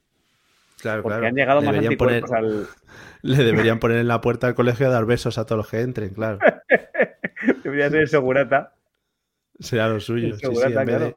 Claro, 0.81 1.03
porque 1.03 1.27
han 1.27 1.35
llegado 1.35 1.61
más 1.61 1.75
anticuerpos 1.75 2.31
al... 2.31 2.67
Le 3.21 3.43
deberían 3.43 3.79
poner 3.79 3.97
en 3.97 4.07
la 4.07 4.21
puerta 4.21 4.47
del 4.47 4.55
colegio 4.55 4.87
a 4.87 4.89
dar 4.89 5.05
besos 5.05 5.37
a 5.37 5.45
todos 5.45 5.57
los 5.57 5.69
que 5.69 5.81
entren, 5.81 6.13
claro. 6.13 6.39
debería 7.63 7.89
ser 7.89 8.07
segurata. 8.07 8.73
Será 9.59 9.89
lo 9.89 9.99
suyo. 9.99 10.35
Sí, 10.37 10.47
sí, 10.47 11.15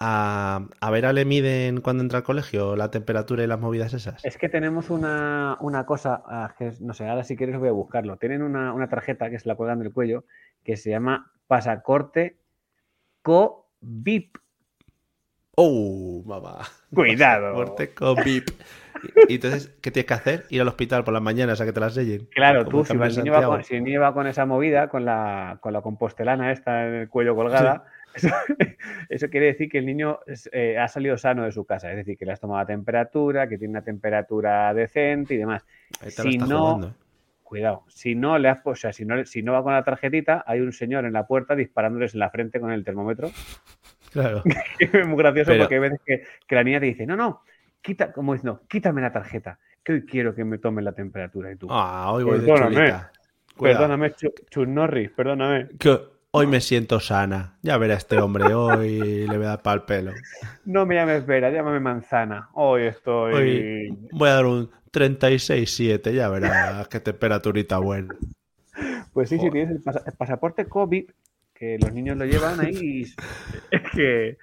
a, 0.00 0.68
a, 0.80 0.90
Vera 0.90 1.12
le 1.12 1.24
miden 1.24 1.80
cuando 1.80 2.04
entra 2.04 2.18
al 2.18 2.24
colegio 2.24 2.76
la 2.76 2.90
temperatura 2.90 3.42
y 3.42 3.48
las 3.48 3.58
movidas 3.58 3.92
esas. 3.92 4.24
Es 4.24 4.38
que 4.38 4.48
tenemos 4.48 4.90
una, 4.90 5.56
cosa, 5.86 6.22
ah, 6.26 6.54
que 6.56 6.72
no 6.80 6.94
sé, 6.94 7.08
ahora 7.08 7.24
si 7.24 7.36
quieres 7.36 7.58
voy 7.58 7.68
a 7.68 7.72
buscarlo. 7.72 8.16
Tienen 8.16 8.42
una, 8.42 8.88
tarjeta 8.88 9.28
que 9.28 9.40
se 9.40 9.48
la 9.48 9.56
cuelgan 9.56 9.80
del 9.80 9.92
cuello 9.92 10.24
que 10.64 10.76
se 10.76 10.90
llama 10.90 11.32
pasacorte 11.48 12.38
co-vip. 13.22 14.36
Oh, 15.60 16.22
mamá. 16.24 16.60
Cuidado. 16.94 17.52
Pasacorte 17.52 17.92
co-vip. 17.92 18.48
y 19.28 19.34
entonces, 19.34 19.74
¿qué 19.80 19.90
tienes 19.90 20.06
que 20.06 20.14
hacer? 20.14 20.44
Ir 20.50 20.60
al 20.60 20.68
hospital 20.68 21.02
por 21.02 21.12
las 21.12 21.20
mañanas 21.20 21.60
a 21.60 21.64
que 21.64 21.72
te 21.72 21.80
las 21.80 21.94
sellen. 21.94 22.28
Claro, 22.32 22.64
tú, 22.64 22.84
si, 22.84 22.92
el 22.92 23.16
niño 23.16 23.32
va 23.32 23.44
con, 23.44 23.64
si 23.64 23.74
el 23.74 23.82
niño 23.82 24.00
va 24.00 24.14
con 24.14 24.28
esa 24.28 24.46
movida, 24.46 24.88
con 24.88 25.04
la, 25.04 25.58
con 25.60 25.72
la 25.72 25.82
compostelana 25.82 26.52
esta 26.52 26.86
en 26.86 26.94
el 26.94 27.08
cuello 27.08 27.34
colgada. 27.34 27.86
Eso, 29.08 29.28
quiere 29.30 29.46
decir 29.46 29.68
que 29.68 29.78
el 29.78 29.86
niño 29.86 30.20
eh, 30.52 30.78
ha 30.78 30.86
salido 30.86 31.18
sano 31.18 31.42
de 31.42 31.50
su 31.50 31.64
casa, 31.64 31.90
es 31.90 31.96
decir, 31.96 32.16
que 32.16 32.24
le 32.24 32.30
has 32.30 32.40
tomado 32.40 32.60
la 32.60 32.66
temperatura, 32.66 33.48
que 33.48 33.58
tiene 33.58 33.72
una 33.72 33.82
temperatura 33.82 34.72
decente 34.72 35.34
y 35.34 35.38
demás. 35.38 35.66
Si 36.06 36.38
no, 36.38 36.94
cuidado, 37.42 37.82
si 37.88 38.14
no 38.14 38.38
le 38.38 38.48
has, 38.48 38.60
o 38.62 38.76
sea, 38.76 38.92
si 38.92 39.04
no, 39.04 39.24
si 39.24 39.42
no 39.42 39.54
va 39.54 39.64
con 39.64 39.72
la 39.72 39.82
tarjetita, 39.82 40.44
hay 40.46 40.60
un 40.60 40.72
señor 40.72 41.04
en 41.04 41.14
la 41.14 41.26
puerta 41.26 41.56
disparándoles 41.56 42.14
en 42.14 42.20
la 42.20 42.30
frente 42.30 42.60
con 42.60 42.70
el 42.70 42.84
termómetro. 42.84 43.30
Claro. 44.10 44.42
es 44.78 45.06
muy 45.06 45.18
gracioso 45.18 45.52
porque 45.58 45.74
hay 45.74 45.80
veces 45.80 46.00
que, 46.04 46.54
la 46.54 46.64
niña 46.64 46.80
te 46.80 46.86
dice, 46.86 47.06
no, 47.06 47.16
no, 47.16 47.42
quita, 47.82 48.12
como 48.12 48.34
no, 48.36 48.62
quítame 48.68 49.00
la 49.00 49.12
tarjeta, 49.12 49.58
que 49.82 49.92
hoy 49.92 50.06
quiero 50.06 50.34
que 50.34 50.44
me 50.44 50.58
tome 50.58 50.82
la 50.82 50.92
temperatura 50.92 51.52
y 51.52 51.56
tú. 51.56 51.66
Ah, 51.70 52.12
hoy 52.12 52.24
voy 52.24 52.40
perdóname, 52.40 52.86
de 52.86 52.94
Perdóname, 53.58 54.12
Chus 54.12 54.68
Norris, 54.68 55.10
perdóname. 55.10 55.68
Hoy 56.30 56.46
me 56.46 56.60
siento 56.60 57.00
sana. 57.00 57.56
Ya 57.62 57.78
verá 57.78 57.94
este 57.94 58.18
hombre, 58.18 58.54
hoy 58.54 59.26
le 59.26 59.36
voy 59.36 59.46
a 59.46 59.50
dar 59.50 59.62
pal 59.62 59.84
pelo. 59.84 60.12
No 60.66 60.84
me 60.84 60.94
llames 60.94 61.26
Vera, 61.26 61.50
llámame 61.50 61.80
Manzana. 61.80 62.50
Hoy 62.52 62.82
estoy. 62.82 63.96
voy 64.12 64.28
a 64.28 64.34
dar 64.34 64.46
un 64.46 64.70
36-7, 64.92 66.12
ya 66.12 66.28
verás 66.28 66.86
qué 66.88 67.00
temperaturita 67.00 67.78
buena. 67.78 68.14
Pues 69.12 69.30
sí, 69.30 69.38
sí, 69.38 69.50
tienes 69.50 69.76
el, 69.76 70.12
pasaporte 70.16 70.66
COVID, 70.66 71.10
que 71.54 71.78
los 71.80 71.92
niños 71.92 72.16
lo 72.16 72.24
llevan 72.24 72.60
ahí 72.60 72.76
y 72.76 73.02
es 73.02 73.16
que. 73.94 74.38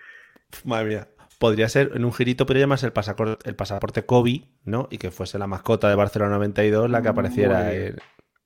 Madre 0.64 0.88
mía. 0.88 1.08
Podría 1.38 1.68
ser, 1.68 1.92
en 1.94 2.06
un 2.06 2.14
girito 2.14 2.46
podría 2.46 2.64
llamarse 2.64 2.86
el 2.86 2.94
pasaporte, 2.94 3.50
el 3.50 3.56
pasaporte 3.56 4.06
COVID, 4.06 4.44
¿no? 4.64 4.88
Y 4.90 4.98
que 4.98 5.12
fuese 5.12 5.38
la 5.38 5.48
mascota 5.48 5.90
de 5.90 5.96
Barcelona 5.96 6.36
92 6.36 6.90
la 6.90 7.02
que 7.02 7.10
apareciera 7.10 7.74
en, 7.74 7.98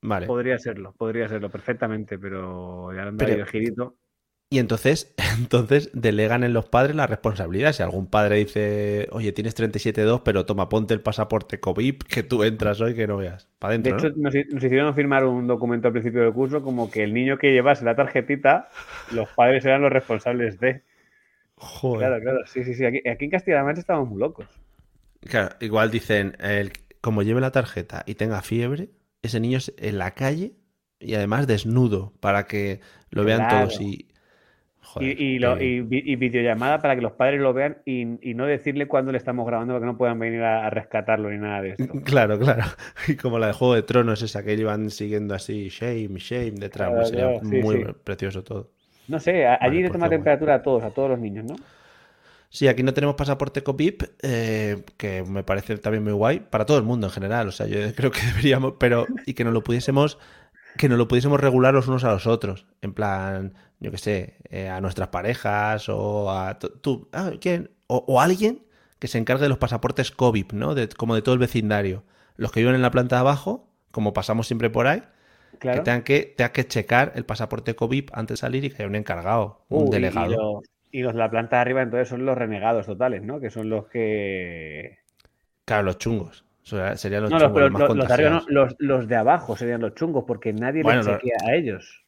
Podría 0.02 0.58
serlo, 0.58 0.94
podría 0.94 1.28
serlo 1.28 1.50
perfectamente, 1.50 2.18
pero 2.18 2.94
ya 2.94 3.12
pero, 3.18 3.34
el 3.34 3.46
girito. 3.46 3.98
Y 4.52 4.58
entonces, 4.58 5.14
entonces 5.38 5.92
delegan 5.94 6.44
en 6.44 6.54
los 6.54 6.68
padres 6.68 6.96
la 6.96 7.06
responsabilidad. 7.06 7.74
Si 7.74 7.84
algún 7.84 8.10
padre 8.10 8.38
dice, 8.38 9.08
oye, 9.12 9.32
tienes 9.34 9.58
37.2, 9.60 10.22
pero 10.24 10.46
toma, 10.46 10.70
ponte 10.70 10.94
el 10.94 11.02
pasaporte 11.02 11.60
COVID, 11.60 11.98
que 12.10 12.24
tú 12.24 12.44
entras 12.44 12.80
hoy 12.82 12.96
que 12.96 13.08
no 13.08 13.18
veas. 13.18 13.50
Para 13.60 13.78
de 13.78 13.90
hecho, 13.90 14.10
nos, 14.16 14.34
hicieron 14.34 14.96
firmar 14.96 15.26
un 15.26 15.48
documento 15.48 15.88
al 15.88 15.94
principio 15.94 16.22
del 16.22 16.34
curso 16.34 16.64
como 16.64 16.90
que 16.90 17.04
el 17.04 17.14
niño 17.14 17.38
que 17.38 17.52
llevase 17.52 17.84
la 17.84 17.96
tarjetita, 17.96 18.70
los 19.12 19.28
padres 19.30 19.66
eran 19.66 19.82
los 19.82 19.92
responsables 19.92 20.60
de. 20.60 20.84
Joder. 21.60 22.08
Claro, 22.08 22.22
claro, 22.22 22.40
sí, 22.46 22.64
sí, 22.64 22.74
sí. 22.74 22.86
Aquí, 22.86 23.02
en 23.04 23.30
Castilla-La 23.30 23.72
estamos 23.72 24.08
muy 24.08 24.20
locos. 24.20 24.48
Claro, 25.22 25.56
igual 25.60 25.92
dicen, 25.92 26.38
el, 26.40 26.72
como 27.02 27.22
lleve 27.22 27.42
la 27.42 27.52
tarjeta 27.52 28.04
y 28.06 28.16
tenga 28.16 28.42
fiebre, 28.42 28.90
ese 29.22 29.42
niño 29.42 29.60
en 29.78 29.98
la 29.98 30.12
calle 30.12 30.54
y 31.00 31.16
además 31.16 31.48
desnudo 31.48 32.14
para 32.22 32.46
que 32.46 32.80
lo 33.10 33.26
vean 33.26 33.50
todos 33.50 33.82
y, 33.82 34.08
y, 35.02 36.16
videollamada 36.16 36.82
para 36.82 36.96
que 36.96 37.02
los 37.02 37.12
padres 37.12 37.42
lo 37.42 37.54
vean 37.54 37.80
y, 37.86 38.06
no 38.06 38.46
decirle 38.46 38.88
cuándo 38.88 39.12
le 39.12 39.18
estamos 39.18 39.46
grabando 39.46 39.74
para 39.74 39.82
que 39.82 39.86
no 39.86 39.98
puedan 39.98 40.18
venir 40.18 40.42
a, 40.42 40.70
rescatarlo 40.70 41.30
ni 41.30 41.38
nada 41.38 41.62
de 41.62 41.70
esto. 41.72 41.94
Claro, 42.06 42.40
claro. 42.40 42.64
Y 43.08 43.16
como 43.16 43.38
la 43.38 43.48
de 43.48 43.54
Juego 43.54 43.76
de 43.76 43.84
Tronos, 43.84 44.22
esa 44.22 44.44
que 44.44 44.54
iban 44.54 44.90
siguiendo 44.90 45.36
así, 45.36 45.68
shame, 45.68 46.18
shame, 46.20 46.52
detrás. 46.52 47.10
sería 47.10 47.40
muy 47.42 47.84
precioso 48.04 48.44
todo. 48.44 48.72
No 49.10 49.20
sé, 49.20 49.46
allí 49.46 49.82
le 49.82 49.90
toma 49.90 50.08
temperatura 50.08 50.56
a 50.56 50.62
todos, 50.62 50.84
a 50.84 50.92
todos 50.92 51.10
los 51.10 51.20
niños, 51.20 51.46
¿no? 51.46 51.56
Sí, 52.52 52.68
aquí 52.68 52.82
no 52.82 52.94
tenemos 52.94 53.16
pasaporte 53.16 53.62
COPIP, 53.62 54.04
eh, 54.24 54.84
que 54.98 55.24
me 55.24 55.44
parece 55.44 55.78
también 55.78 56.04
muy 56.04 56.14
guay, 56.14 56.40
para 56.40 56.66
todo 56.66 56.78
el 56.78 56.84
mundo 56.84 57.08
en 57.08 57.14
general. 57.14 57.48
O 57.48 57.52
sea, 57.52 57.68
yo 57.68 57.78
creo 57.96 58.12
que 58.12 58.22
deberíamos, 58.22 58.74
pero, 58.80 59.06
y 59.26 59.34
que 59.34 59.44
no 59.44 59.52
lo 59.52 59.64
pudiésemos, 59.64 60.18
que 60.78 60.90
no 60.90 60.98
lo 60.98 61.08
pudiésemos 61.08 61.40
regular 61.40 61.74
los 61.74 61.88
unos 61.88 62.04
a 62.04 62.12
los 62.12 62.28
otros. 62.28 62.66
En 62.82 62.94
plan, 62.94 63.54
yo 63.80 63.92
qué 63.92 63.98
sé, 63.98 64.36
eh, 64.50 64.70
a 64.70 64.82
nuestras 64.82 65.10
parejas 65.10 65.90
o 65.90 66.32
a 66.32 66.58
tú, 66.60 67.08
ah, 67.14 67.32
¿quién? 67.40 67.72
O, 67.88 68.22
alguien 68.22 68.64
que 69.00 69.08
se 69.08 69.18
encargue 69.18 69.44
de 69.44 69.50
los 69.50 69.58
pasaportes 69.58 70.12
COVID, 70.12 70.52
¿no? 70.54 70.76
De, 70.76 70.90
como 70.90 71.16
de 71.16 71.22
todo 71.22 71.34
el 71.34 71.40
vecindario. 71.40 72.04
Los 72.36 72.52
que 72.52 72.60
viven 72.60 72.76
en 72.76 72.82
la 72.82 72.92
planta 72.92 73.16
de 73.16 73.22
abajo, 73.22 73.68
como 73.92 74.14
pasamos 74.14 74.48
siempre 74.48 74.70
por 74.70 74.88
ahí, 74.88 75.04
que 75.60 75.70
tengan 75.70 76.04
que, 76.04 76.34
tengan 76.38 76.52
que 76.54 76.68
checar 76.68 77.14
el 77.16 77.26
pasaporte 77.26 77.76
COVID 77.76 78.10
antes 78.14 78.36
de 78.36 78.42
salir 78.42 78.66
y 78.66 78.70
que 78.70 78.84
haya 78.84 78.88
un 78.88 78.96
encargado, 78.96 79.66
un 79.70 79.90
delegado. 79.90 80.62
Y 80.92 81.02
los 81.02 81.14
de 81.14 81.20
la 81.20 81.30
planta 81.30 81.58
de 81.58 81.62
arriba 81.62 81.82
entonces 81.82 82.08
son 82.08 82.26
los 82.26 82.38
renegados 82.38 82.86
totales, 82.86 83.22
¿no? 83.22 83.40
Que 83.40 83.50
son 83.50 83.70
los 83.70 83.88
que... 83.88 84.98
Claro, 85.66 85.84
los 85.84 85.98
chungos. 86.00 86.46
Serían 86.64 87.24
los 87.24 87.32
chungos. 87.32 87.72
Los, 87.72 87.96
los, 87.96 88.08
de 88.08 88.14
arriba 88.14 88.44
los, 88.80 89.08
de 89.08 89.16
abajo 89.16 89.56
serían 89.56 89.82
los 89.82 89.96
chungos, 89.96 90.24
porque 90.28 90.54
nadie 90.54 90.84
les 90.84 91.06
chequea 91.06 91.38
a 91.48 91.56
ellos. 91.56 92.06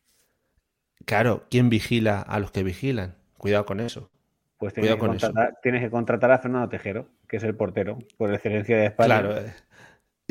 Claro, 1.05 1.45
¿quién 1.49 1.69
vigila 1.69 2.21
a 2.21 2.39
los 2.39 2.51
que 2.51 2.63
vigilan? 2.63 3.15
Cuidado 3.37 3.65
con 3.65 3.79
eso. 3.79 4.09
Pues 4.57 4.73
tienes, 4.73 4.93
que, 4.93 4.99
contratar, 4.99 5.57
tienes 5.63 5.81
que 5.81 5.89
contratar 5.89 6.31
a 6.31 6.37
Fernando 6.37 6.69
Tejero, 6.69 7.07
que 7.27 7.37
es 7.37 7.43
el 7.43 7.55
portero, 7.55 7.97
por 8.17 8.31
excelencia 8.31 8.77
de 8.77 8.85
España. 8.85 9.19
Claro, 9.19 9.37
eh, 9.37 9.53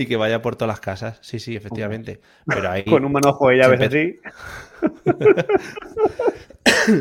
y 0.01 0.07
que 0.07 0.17
vaya 0.17 0.41
por 0.41 0.57
todas 0.57 0.73
las 0.73 0.81
casas. 0.81 1.19
Sí, 1.21 1.39
sí, 1.39 1.55
efectivamente. 1.55 2.21
Pero 2.47 2.71
ahí, 2.71 2.85
Con 2.85 3.05
un 3.05 3.13
manojo 3.13 3.49
de 3.51 3.57
llaves 3.59 3.81
así. 3.83 4.19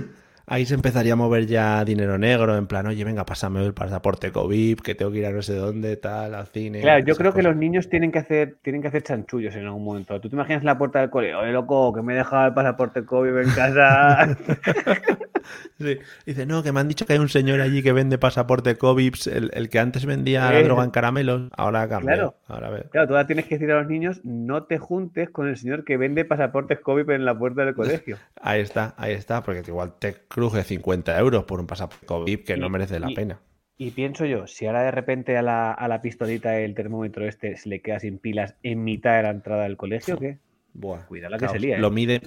ahí 0.50 0.66
se 0.66 0.74
empezaría 0.74 1.14
a 1.14 1.16
mover 1.16 1.46
ya 1.46 1.86
dinero 1.86 2.18
negro, 2.18 2.58
en 2.58 2.68
plan, 2.68 2.88
oye, 2.88 3.04
venga, 3.04 3.24
pásame 3.26 3.64
el 3.64 3.74
pasaporte 3.74 4.32
COVID, 4.32 4.80
que 4.80 4.96
tengo 4.96 5.12
que 5.12 5.20
ir 5.20 5.26
a 5.28 5.32
no 5.32 5.42
sé 5.42 5.54
dónde, 5.54 5.96
tal, 5.96 6.34
al 6.34 6.48
cine. 6.48 6.82
Claro, 6.82 7.06
yo 7.06 7.16
creo 7.16 7.34
que 7.34 7.44
los 7.44 7.56
niños 7.56 7.88
tienen 7.90 8.12
que 8.12 8.20
hacer, 8.20 8.58
tienen 8.62 8.82
que 8.82 8.88
hacer 8.88 9.04
chanchullos 9.04 9.56
en 9.56 9.66
algún 9.66 9.84
momento. 9.84 10.20
Tú 10.20 10.30
te 10.30 10.36
imaginas 10.36 10.64
la 10.64 10.78
puerta 10.78 11.00
del 11.00 11.10
colegio, 11.10 11.40
oye, 11.40 11.52
loco, 11.52 11.94
que 11.94 12.02
me 12.02 12.14
he 12.14 12.18
dejado 12.18 12.48
el 12.48 12.54
pasaporte 12.54 13.06
COVID 13.06 13.38
en 13.38 13.50
casa. 13.52 14.38
sí. 15.80 16.00
Dice, 16.26 16.46
no, 16.46 16.64
que 16.64 16.72
me 16.72 16.80
han 16.80 16.88
dicho 16.88 17.06
que 17.06 17.14
hay 17.14 17.20
un 17.20 17.30
señor 17.30 17.62
allí 17.62 17.84
que 17.84 17.94
vende 17.94 18.18
pasaporte 18.18 18.76
COVID, 18.76 19.14
el, 19.54 19.70
que 19.70 19.80
antes 19.80 20.06
vendía 20.06 20.52
la 20.52 20.64
droga 20.64 20.84
en 20.84 20.92
caramelos, 20.92 21.50
ahora 21.56 21.84
ha 21.84 21.88
Claro, 21.88 22.36
ahora 22.48 22.70
claro, 22.92 23.08
tú 23.08 23.14
ahora 23.14 23.28
tienes 23.28 23.46
que 23.46 23.56
decir 23.56 23.72
a 23.72 23.80
los 23.80 23.88
niños, 23.88 24.22
no 24.24 24.64
te 24.64 24.78
juntes 24.78 25.30
con 25.30 25.48
el 25.48 25.58
señor 25.58 25.84
que 25.84 25.98
vende 25.98 26.26
pasaportes 26.26 26.80
COVID 26.80 27.10
en 27.12 27.26
la 27.26 27.38
puerta 27.38 27.66
del 27.66 27.76
colegio. 27.76 28.18
Ahí 28.42 28.62
está, 28.62 28.96
ahí 28.98 29.14
está, 29.14 29.44
porque 29.44 29.64
igual 29.68 29.94
te 30.00 30.16
cruje 30.40 30.64
50 30.64 31.20
euros 31.20 31.44
por 31.44 31.60
un 31.60 31.68
pasaporte 31.68 32.06
COVID 32.06 32.44
que 32.44 32.58
no 32.58 32.70
merece 32.70 33.00
la 33.00 33.10
pena. 33.10 33.40
Y 33.78 33.92
pienso 33.92 34.26
yo, 34.26 34.48
si 34.48 34.66
ahora 34.66 34.84
de 34.84 34.92
repente 34.92 35.38
a 35.38 35.42
la, 35.42 35.72
a 35.72 35.88
la 35.88 36.02
pistolita 36.02 36.60
el 36.60 36.76
termómetro 36.76 37.26
este 37.26 37.56
se 37.56 37.70
le 37.70 37.82
queda 37.82 38.00
sin 38.00 38.18
pilas 38.18 38.56
en 38.64 38.84
mitad 38.84 39.16
de 39.18 39.24
la 39.24 39.30
entrada 39.30 39.64
del 39.64 39.78
colegio, 39.78 40.18
¿qué? 40.18 40.38
Buah, 40.74 41.06
Cuidado 41.08 41.32
la 41.32 41.38
que 41.38 41.48
se 41.48 41.60
lía. 41.60 41.78
Lo 41.78 41.88
¿eh? 41.88 41.92
mide. 41.92 42.22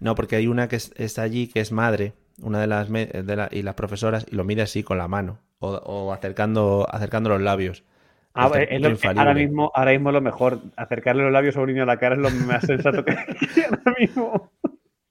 No, 0.00 0.14
porque 0.14 0.36
hay 0.36 0.46
una 0.46 0.68
que 0.68 0.76
está 0.76 1.22
allí 1.22 1.48
que 1.48 1.60
es 1.60 1.72
madre, 1.72 2.14
una 2.40 2.60
de 2.60 2.66
las 2.66 2.90
de 2.90 3.48
y 3.50 3.62
las 3.62 3.74
profesoras, 3.74 4.26
y 4.30 4.34
lo 4.34 4.44
mide 4.44 4.62
así 4.62 4.82
con 4.82 4.98
la 4.98 5.08
mano, 5.08 5.38
o, 5.58 6.12
acercando, 6.12 6.86
acercando 6.90 7.30
los 7.30 7.40
labios. 7.40 7.84
Ah, 8.32 8.44
ahora, 8.44 9.34
mismo, 9.34 9.72
ahora 9.74 9.90
mismo 9.90 10.12
lo 10.12 10.20
mejor, 10.20 10.60
acercarle 10.76 11.24
los 11.24 11.32
labios 11.32 11.56
a 11.56 11.60
un 11.60 11.66
niño 11.66 11.82
a 11.82 11.86
la 11.86 11.98
cara 11.98 12.14
es 12.14 12.20
lo 12.20 12.30
más 12.46 12.64
sensato 12.64 13.04
que 13.04 13.10
hay 13.16 13.62
ahora 13.64 13.94
mismo. 13.98 14.52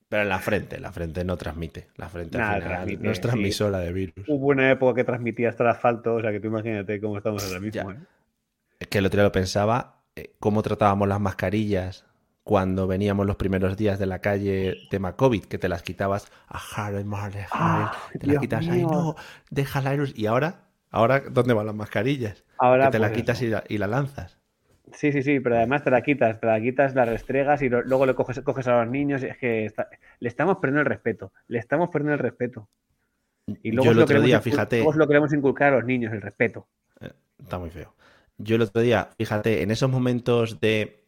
Pero 0.09 0.23
en 0.23 0.29
la 0.29 0.39
frente, 0.39 0.79
la 0.79 0.91
frente 0.91 1.23
no 1.23 1.37
transmite. 1.37 1.87
La 1.95 2.09
frente 2.09 2.39
no 2.39 3.11
es 3.11 3.21
transmisora 3.21 3.77
de 3.77 3.93
virus. 3.93 4.27
Hubo 4.27 4.47
una 4.47 4.71
época 4.71 4.95
que 4.95 5.03
transmitía 5.03 5.49
hasta 5.49 5.63
el 5.63 5.69
asfalto, 5.69 6.15
o 6.15 6.21
sea 6.21 6.31
que 6.31 6.39
tú 6.39 6.47
imagínate 6.47 6.99
cómo 6.99 7.17
estamos 7.17 7.45
ahora 7.45 7.59
mismo. 7.59 7.91
¿eh? 7.91 7.97
Es 8.79 8.87
que 8.87 8.97
el 8.97 9.05
otro 9.05 9.19
día 9.19 9.25
lo 9.25 9.31
pensaba, 9.31 10.01
eh, 10.15 10.33
cómo 10.39 10.63
tratábamos 10.63 11.07
las 11.07 11.19
mascarillas 11.19 12.05
cuando 12.43 12.87
veníamos 12.87 13.27
los 13.27 13.35
primeros 13.35 13.77
días 13.77 13.99
de 13.99 14.07
la 14.07 14.19
calle 14.19 14.77
tema 14.89 15.15
COVID, 15.15 15.45
que 15.45 15.59
te 15.59 15.69
las 15.69 15.83
quitabas 15.83 16.31
a 16.47 16.57
Harry, 16.57 17.05
Harry, 17.11 17.41
ah, 17.51 17.93
te 18.19 18.25
las 18.25 18.39
quitas 18.39 18.67
ahí, 18.67 18.81
no, 18.81 19.15
deja 19.51 19.81
la 19.81 19.95
Y 20.15 20.25
ahora, 20.25 20.61
ahora, 20.89 21.19
¿dónde 21.19 21.53
van 21.53 21.67
las 21.67 21.75
mascarillas? 21.75 22.43
Ahora, 22.57 22.85
que 22.85 22.93
te 22.93 22.99
la 22.99 23.09
pues 23.09 23.19
quitas 23.19 23.43
y 23.43 23.77
la 23.77 23.85
lanzas. 23.85 24.38
Sí, 24.93 25.11
sí, 25.11 25.21
sí, 25.21 25.39
pero 25.39 25.57
además 25.57 25.83
te 25.83 25.91
la 25.91 26.01
quitas, 26.01 26.39
te 26.39 26.47
la 26.47 26.59
quitas, 26.59 26.95
la 26.95 27.05
restregas 27.05 27.61
y 27.61 27.69
luego 27.69 28.05
le 28.05 28.15
coges, 28.15 28.39
coges 28.41 28.67
a 28.67 28.83
los 28.83 28.91
niños. 28.91 29.23
Es 29.23 29.37
que 29.37 29.71
le 30.19 30.29
estamos 30.29 30.57
perdiendo 30.57 30.81
el 30.81 30.85
respeto, 30.85 31.31
le 31.47 31.59
estamos 31.59 31.89
perdiendo 31.89 32.13
el 32.13 32.19
respeto. 32.19 32.67
Y 33.63 33.71
luego 33.71 33.85
Yo 33.85 33.91
el 33.91 33.99
otro 33.99 34.21
día, 34.21 34.41
fíjate. 34.41 34.83
lo 34.83 35.07
queremos 35.07 35.33
inculcar 35.33 35.73
a 35.73 35.77
los 35.77 35.85
niños, 35.85 36.13
el 36.13 36.21
respeto. 36.21 36.67
Eh, 37.01 37.11
está 37.39 37.57
muy 37.59 37.69
feo. 37.69 37.93
Yo 38.37 38.55
el 38.55 38.61
otro 38.61 38.81
día, 38.81 39.09
fíjate, 39.17 39.63
en 39.63 39.71
esos 39.71 39.89
momentos 39.89 40.59
de 40.59 41.03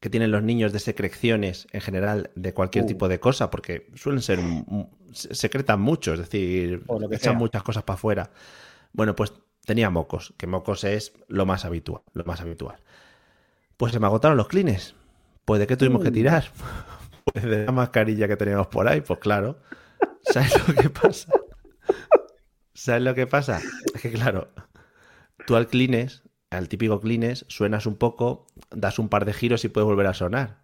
que 0.00 0.10
tienen 0.10 0.32
los 0.32 0.42
niños 0.42 0.72
de 0.72 0.80
secreciones 0.80 1.68
en 1.70 1.80
general 1.80 2.30
de 2.34 2.52
cualquier 2.52 2.84
uh. 2.84 2.88
tipo 2.88 3.08
de 3.08 3.20
cosa, 3.20 3.50
porque 3.50 3.86
suelen 3.94 4.20
ser, 4.20 4.40
secretan 5.12 5.80
mucho, 5.80 6.14
es 6.14 6.18
decir, 6.18 6.82
echan 7.12 7.36
muchas 7.36 7.62
cosas 7.62 7.84
para 7.84 7.94
afuera. 7.94 8.30
Bueno, 8.92 9.14
pues 9.14 9.32
tenía 9.64 9.90
mocos, 9.90 10.34
que 10.36 10.48
mocos 10.48 10.82
es 10.82 11.12
lo 11.28 11.46
más 11.46 11.64
habitual, 11.64 12.02
lo 12.14 12.24
más 12.24 12.40
habitual. 12.40 12.78
Pues 13.82 13.90
se 13.90 13.98
me 13.98 14.06
agotaron 14.06 14.36
los 14.36 14.46
clines. 14.46 14.94
Pues 15.44 15.58
de 15.58 15.66
qué 15.66 15.76
tuvimos 15.76 16.04
que 16.04 16.12
mm. 16.12 16.14
tirar? 16.14 16.44
Pues 17.24 17.44
de 17.44 17.64
la 17.64 17.72
mascarilla 17.72 18.28
que 18.28 18.36
teníamos 18.36 18.68
por 18.68 18.86
ahí, 18.86 19.00
pues 19.00 19.18
claro. 19.18 19.58
¿Sabes 20.22 20.68
lo 20.68 20.74
que 20.74 20.88
pasa? 20.88 21.32
¿Sabes 22.74 23.02
lo 23.02 23.12
que 23.16 23.26
pasa? 23.26 23.60
Es 23.92 24.00
que 24.00 24.12
claro, 24.12 24.50
tú 25.44 25.56
al 25.56 25.66
clines, 25.66 26.22
al 26.50 26.68
típico 26.68 27.00
clines, 27.00 27.44
suenas 27.48 27.86
un 27.86 27.96
poco, 27.96 28.46
das 28.70 29.00
un 29.00 29.08
par 29.08 29.24
de 29.24 29.32
giros 29.32 29.64
y 29.64 29.68
puedes 29.68 29.86
volver 29.86 30.06
a 30.06 30.14
sonar. 30.14 30.58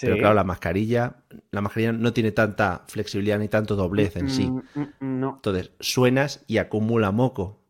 Pero 0.00 0.16
claro, 0.16 0.34
la 0.34 0.44
mascarilla, 0.44 1.16
la 1.50 1.62
mascarilla 1.62 1.90
no 1.90 2.12
tiene 2.12 2.30
tanta 2.30 2.84
flexibilidad 2.86 3.40
ni 3.40 3.48
tanto 3.48 3.74
doblez 3.74 4.14
en 4.14 4.30
sí. 4.30 4.48
Mm, 4.48 4.80
mm, 4.80 4.90
no. 5.00 5.32
Entonces, 5.36 5.72
suenas 5.80 6.44
y 6.46 6.58
acumula 6.58 7.10
moco. 7.10 7.60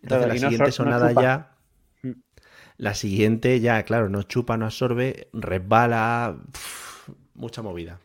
Entonces, 0.00 0.28
la 0.28 0.38
siguiente 0.38 0.70
sonada 0.70 1.12
ya 1.12 1.53
la 2.76 2.94
siguiente 2.94 3.60
ya, 3.60 3.82
claro, 3.84 4.08
no 4.08 4.22
chupa, 4.22 4.56
no 4.56 4.66
absorbe, 4.66 5.28
resbala, 5.32 6.36
mucha 7.34 7.62
movida. 7.62 8.00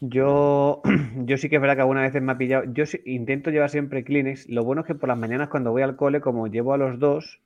Yo, 0.00 0.82
yo 1.24 1.36
sí 1.36 1.48
que 1.48 1.56
es 1.56 1.62
verdad 1.62 1.76
que 1.76 1.82
algunas 1.82 2.04
veces 2.04 2.22
me 2.22 2.32
ha 2.32 2.38
pillado. 2.38 2.64
Yo 2.72 2.84
intento 3.04 3.50
llevar 3.50 3.70
siempre 3.70 4.04
Kleenex. 4.04 4.48
Lo 4.48 4.64
bueno 4.64 4.80
es 4.82 4.86
que 4.86 4.94
por 4.94 5.08
las 5.08 5.18
mañanas 5.18 5.48
cuando 5.48 5.70
voy 5.70 5.82
al 5.82 5.96
cole, 5.96 6.20
como 6.20 6.48
llevo 6.48 6.74
a 6.74 6.76
los 6.76 6.98
dos, 6.98 7.40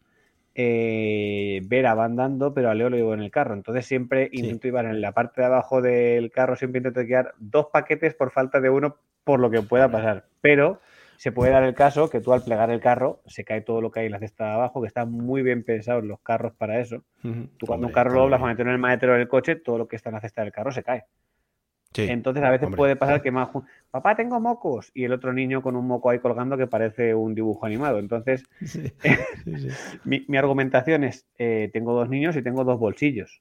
eh, 0.54 1.60
Vera 1.66 1.94
va 1.94 2.06
andando, 2.06 2.54
pero 2.54 2.70
a 2.70 2.74
Leo 2.74 2.88
lo 2.88 2.96
llevo 2.96 3.12
en 3.12 3.20
el 3.20 3.30
carro. 3.30 3.54
Entonces 3.54 3.84
siempre 3.84 4.30
intento 4.32 4.66
llevar 4.66 4.86
en 4.86 5.02
la 5.02 5.12
parte 5.12 5.42
de 5.42 5.46
abajo 5.46 5.82
del 5.82 6.30
carro, 6.30 6.56
siempre 6.56 6.78
intento 6.78 7.04
quedar 7.06 7.34
dos 7.38 7.66
paquetes 7.70 8.14
por 8.14 8.30
falta 8.30 8.58
de 8.60 8.70
uno, 8.70 8.96
por 9.22 9.38
lo 9.38 9.50
que 9.50 9.60
pueda 9.60 9.90
pasar. 9.90 10.24
Pero 10.40 10.80
se 11.16 11.32
puede 11.32 11.52
dar 11.52 11.64
el 11.64 11.74
caso 11.74 12.10
que 12.10 12.20
tú 12.20 12.32
al 12.32 12.42
plegar 12.42 12.70
el 12.70 12.80
carro 12.80 13.20
se 13.26 13.44
cae 13.44 13.60
todo 13.60 13.80
lo 13.80 13.90
que 13.90 14.00
hay 14.00 14.06
en 14.06 14.12
la 14.12 14.18
cesta 14.18 14.44
de 14.44 14.52
abajo, 14.52 14.80
que 14.80 14.88
están 14.88 15.10
muy 15.10 15.42
bien 15.42 15.64
pensados 15.64 16.04
los 16.04 16.20
carros 16.20 16.52
para 16.54 16.80
eso. 16.80 17.02
Tú 17.22 17.66
cuando 17.66 17.86
un 17.86 17.92
carro 17.92 18.12
lo 18.12 18.20
doblas 18.20 18.40
para 18.40 18.52
meterlo 18.52 18.70
en 18.70 18.76
el 18.76 18.80
maletero 18.80 19.14
del 19.14 19.28
coche, 19.28 19.56
todo 19.56 19.78
lo 19.78 19.88
que 19.88 19.96
está 19.96 20.10
en 20.10 20.14
la 20.14 20.20
cesta 20.20 20.42
del 20.42 20.52
carro 20.52 20.72
se 20.72 20.82
cae. 20.82 21.04
Entonces 21.94 22.42
a 22.42 22.50
veces 22.50 22.68
puede 22.74 22.96
pasar 22.96 23.22
que 23.22 23.30
más 23.30 23.48
papá 23.90 24.14
tengo 24.16 24.40
mocos 24.40 24.90
y 24.94 25.04
el 25.04 25.12
otro 25.12 25.32
niño 25.32 25.62
con 25.62 25.76
un 25.76 25.86
moco 25.86 26.10
ahí 26.10 26.18
colgando 26.18 26.56
que 26.56 26.66
parece 26.66 27.14
un 27.14 27.34
dibujo 27.34 27.64
animado. 27.64 27.98
Entonces 27.98 28.44
mi, 30.04 30.36
argumentación 30.36 31.04
es 31.04 31.26
eh, 31.38 31.70
tengo 31.72 31.94
dos 31.94 32.08
niños 32.08 32.36
y 32.36 32.42
tengo 32.42 32.64
dos 32.64 32.78
bolsillos. 32.78 33.40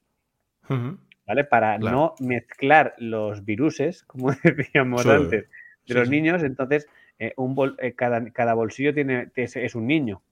¿Vale? 1.26 1.44
Para 1.44 1.78
no 1.78 2.14
mezclar 2.20 2.94
los 2.98 3.44
viruses, 3.44 4.02
como 4.04 4.30
decíamos 4.42 5.06
antes, 5.06 5.48
de 5.86 5.94
los 5.94 6.08
niños, 6.08 6.42
entonces 6.42 6.88
eh, 7.18 7.32
un 7.36 7.76
eh, 7.78 7.94
cada, 7.94 8.54
bolsillo 8.54 8.92
tiene, 8.92 9.30
es, 9.34 9.74
un 9.74 9.86
niño. 9.86 10.22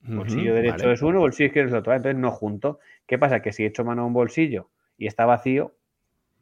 Bolsillo 0.00 0.54
derecho 0.54 0.90
es 0.90 1.00
uno, 1.02 1.20
bolsillo 1.20 1.46
izquierdo 1.46 1.68
es 1.68 1.80
otro. 1.80 1.94
Entonces 1.94 2.18
no 2.18 2.30
junto. 2.30 2.80
¿Qué 3.06 3.18
pasa? 3.18 3.40
Que 3.40 3.52
si 3.52 3.64
echo 3.64 3.84
mano 3.84 4.02
a 4.02 4.06
un 4.06 4.12
bolsillo 4.12 4.68
y 4.98 5.06
está 5.06 5.26
vacío, 5.26 5.74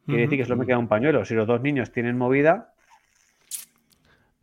quiere 0.06 0.22
decir 0.22 0.38
que 0.38 0.44
solo 0.44 0.56
me 0.56 0.66
queda 0.66 0.78
un 0.78 0.88
pañuelo. 0.88 1.24
Si 1.24 1.34
los 1.34 1.46
dos 1.46 1.60
niños 1.60 1.92
tienen 1.92 2.16
movida. 2.16 2.72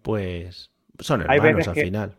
Pues 0.04 0.72
son 1.00 1.22
hermanos 1.22 1.68
al 1.68 1.76
final. 1.76 2.16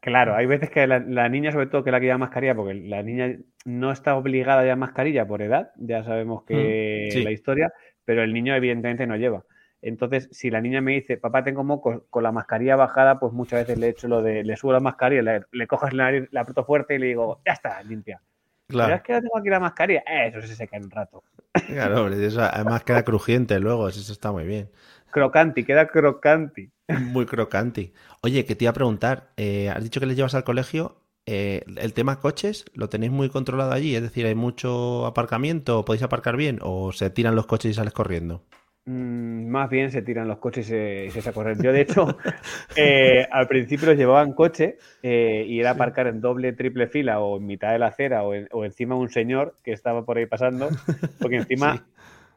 claro, 0.00 0.34
hay 0.34 0.46
veces 0.46 0.70
que 0.70 0.86
la, 0.86 1.28
niña, 1.28 1.52
sobre 1.52 1.66
todo, 1.66 1.84
que 1.84 1.90
la 1.90 2.00
que 2.00 2.06
lleva 2.06 2.18
mascarilla, 2.18 2.54
porque 2.54 2.74
la 2.74 3.02
niña 3.02 3.36
no 3.64 3.92
está 3.92 4.16
obligada 4.16 4.60
a 4.60 4.62
llevar 4.62 4.78
mascarilla 4.78 5.26
por 5.26 5.42
edad, 5.42 5.70
ya 5.76 6.04
sabemos 6.04 6.44
que 6.44 7.20
la 7.24 7.30
historia, 7.30 7.72
pero 8.04 8.22
el 8.22 8.32
niño 8.32 8.54
evidentemente 8.54 9.06
no 9.06 9.16
lleva. 9.16 9.44
Entonces, 9.82 10.28
si 10.30 10.48
la 10.48 10.60
niña 10.60 10.80
me 10.80 10.92
dice, 10.92 11.16
papá, 11.16 11.42
tengo 11.42 11.64
mocos 11.64 12.02
con 12.08 12.22
la 12.22 12.32
mascarilla 12.32 12.76
bajada, 12.76 13.18
pues 13.18 13.32
muchas 13.32 13.66
veces 13.66 13.78
le 13.78 13.88
hecho 13.88 14.06
lo 14.08 14.22
de, 14.22 14.44
le 14.44 14.56
subo 14.56 14.72
la 14.72 14.80
mascarilla, 14.80 15.22
le, 15.22 15.44
le 15.50 15.66
coges 15.66 15.92
la 15.92 16.04
nariz, 16.04 16.28
la 16.30 16.42
aprieto 16.42 16.64
fuerte 16.64 16.94
y 16.94 16.98
le 16.98 17.06
digo, 17.06 17.40
ya 17.44 17.52
está, 17.52 17.82
limpia. 17.82 18.22
Claro. 18.68 18.88
Pero 18.88 18.96
es 18.96 19.02
que 19.02 19.12
no 19.12 19.20
tengo 19.20 19.38
aquí 19.38 19.48
la 19.50 19.60
mascarilla. 19.60 20.00
Eh, 20.06 20.28
eso 20.28 20.40
se 20.46 20.54
seca 20.54 20.76
en 20.76 20.84
un 20.84 20.90
rato. 20.90 21.22
Claro, 21.66 22.08
eso 22.08 22.40
además 22.40 22.84
queda 22.84 23.02
crujiente 23.02 23.58
luego, 23.60 23.88
eso 23.88 24.12
está 24.12 24.32
muy 24.32 24.44
bien. 24.44 24.70
Crocanti, 25.10 25.64
queda 25.64 25.88
crocanti. 25.88 26.70
Muy 26.88 27.26
crocanti. 27.26 27.92
Oye, 28.22 28.46
que 28.46 28.54
te 28.54 28.64
iba 28.64 28.70
a 28.70 28.74
preguntar, 28.74 29.32
eh, 29.36 29.68
has 29.68 29.82
dicho 29.82 30.00
que 30.00 30.06
le 30.06 30.14
llevas 30.14 30.34
al 30.34 30.44
colegio. 30.44 31.02
Eh, 31.26 31.64
¿El 31.76 31.92
tema 31.92 32.18
coches 32.18 32.64
lo 32.74 32.88
tenéis 32.88 33.12
muy 33.12 33.28
controlado 33.28 33.72
allí? 33.72 33.94
Es 33.94 34.02
decir, 34.02 34.26
¿hay 34.26 34.34
mucho 34.34 35.06
aparcamiento? 35.06 35.84
¿Podéis 35.84 36.02
aparcar 36.02 36.36
bien? 36.36 36.58
¿O 36.62 36.92
se 36.92 37.10
tiran 37.10 37.36
los 37.36 37.46
coches 37.46 37.72
y 37.72 37.74
sales 37.74 37.92
corriendo? 37.92 38.42
Mm, 38.84 39.46
más 39.46 39.70
bien 39.70 39.92
se 39.92 40.02
tiran 40.02 40.26
los 40.26 40.38
coches 40.38 40.66
y 40.66 41.10
se, 41.10 41.28
a 41.28 41.32
correr. 41.32 41.56
Yo, 41.62 41.72
de 41.72 41.82
hecho, 41.82 42.18
eh, 42.76 43.28
al 43.30 43.46
principio 43.46 43.86
los 43.86 43.96
llevaba 43.96 44.22
en 44.22 44.32
coche 44.32 44.76
eh, 45.04 45.44
y 45.46 45.60
era 45.60 45.70
aparcar 45.70 46.08
en 46.08 46.20
doble, 46.20 46.52
triple 46.52 46.88
fila 46.88 47.20
o 47.20 47.36
en 47.36 47.46
mitad 47.46 47.70
de 47.70 47.78
la 47.78 47.88
acera 47.88 48.24
o, 48.24 48.64
encima 48.64 48.96
de 48.96 49.00
un 49.00 49.08
señor 49.10 49.54
que 49.62 49.72
estaba 49.72 50.04
por 50.04 50.18
ahí 50.18 50.26
pasando, 50.26 50.68
porque 51.20 51.36
encima, 51.48 51.86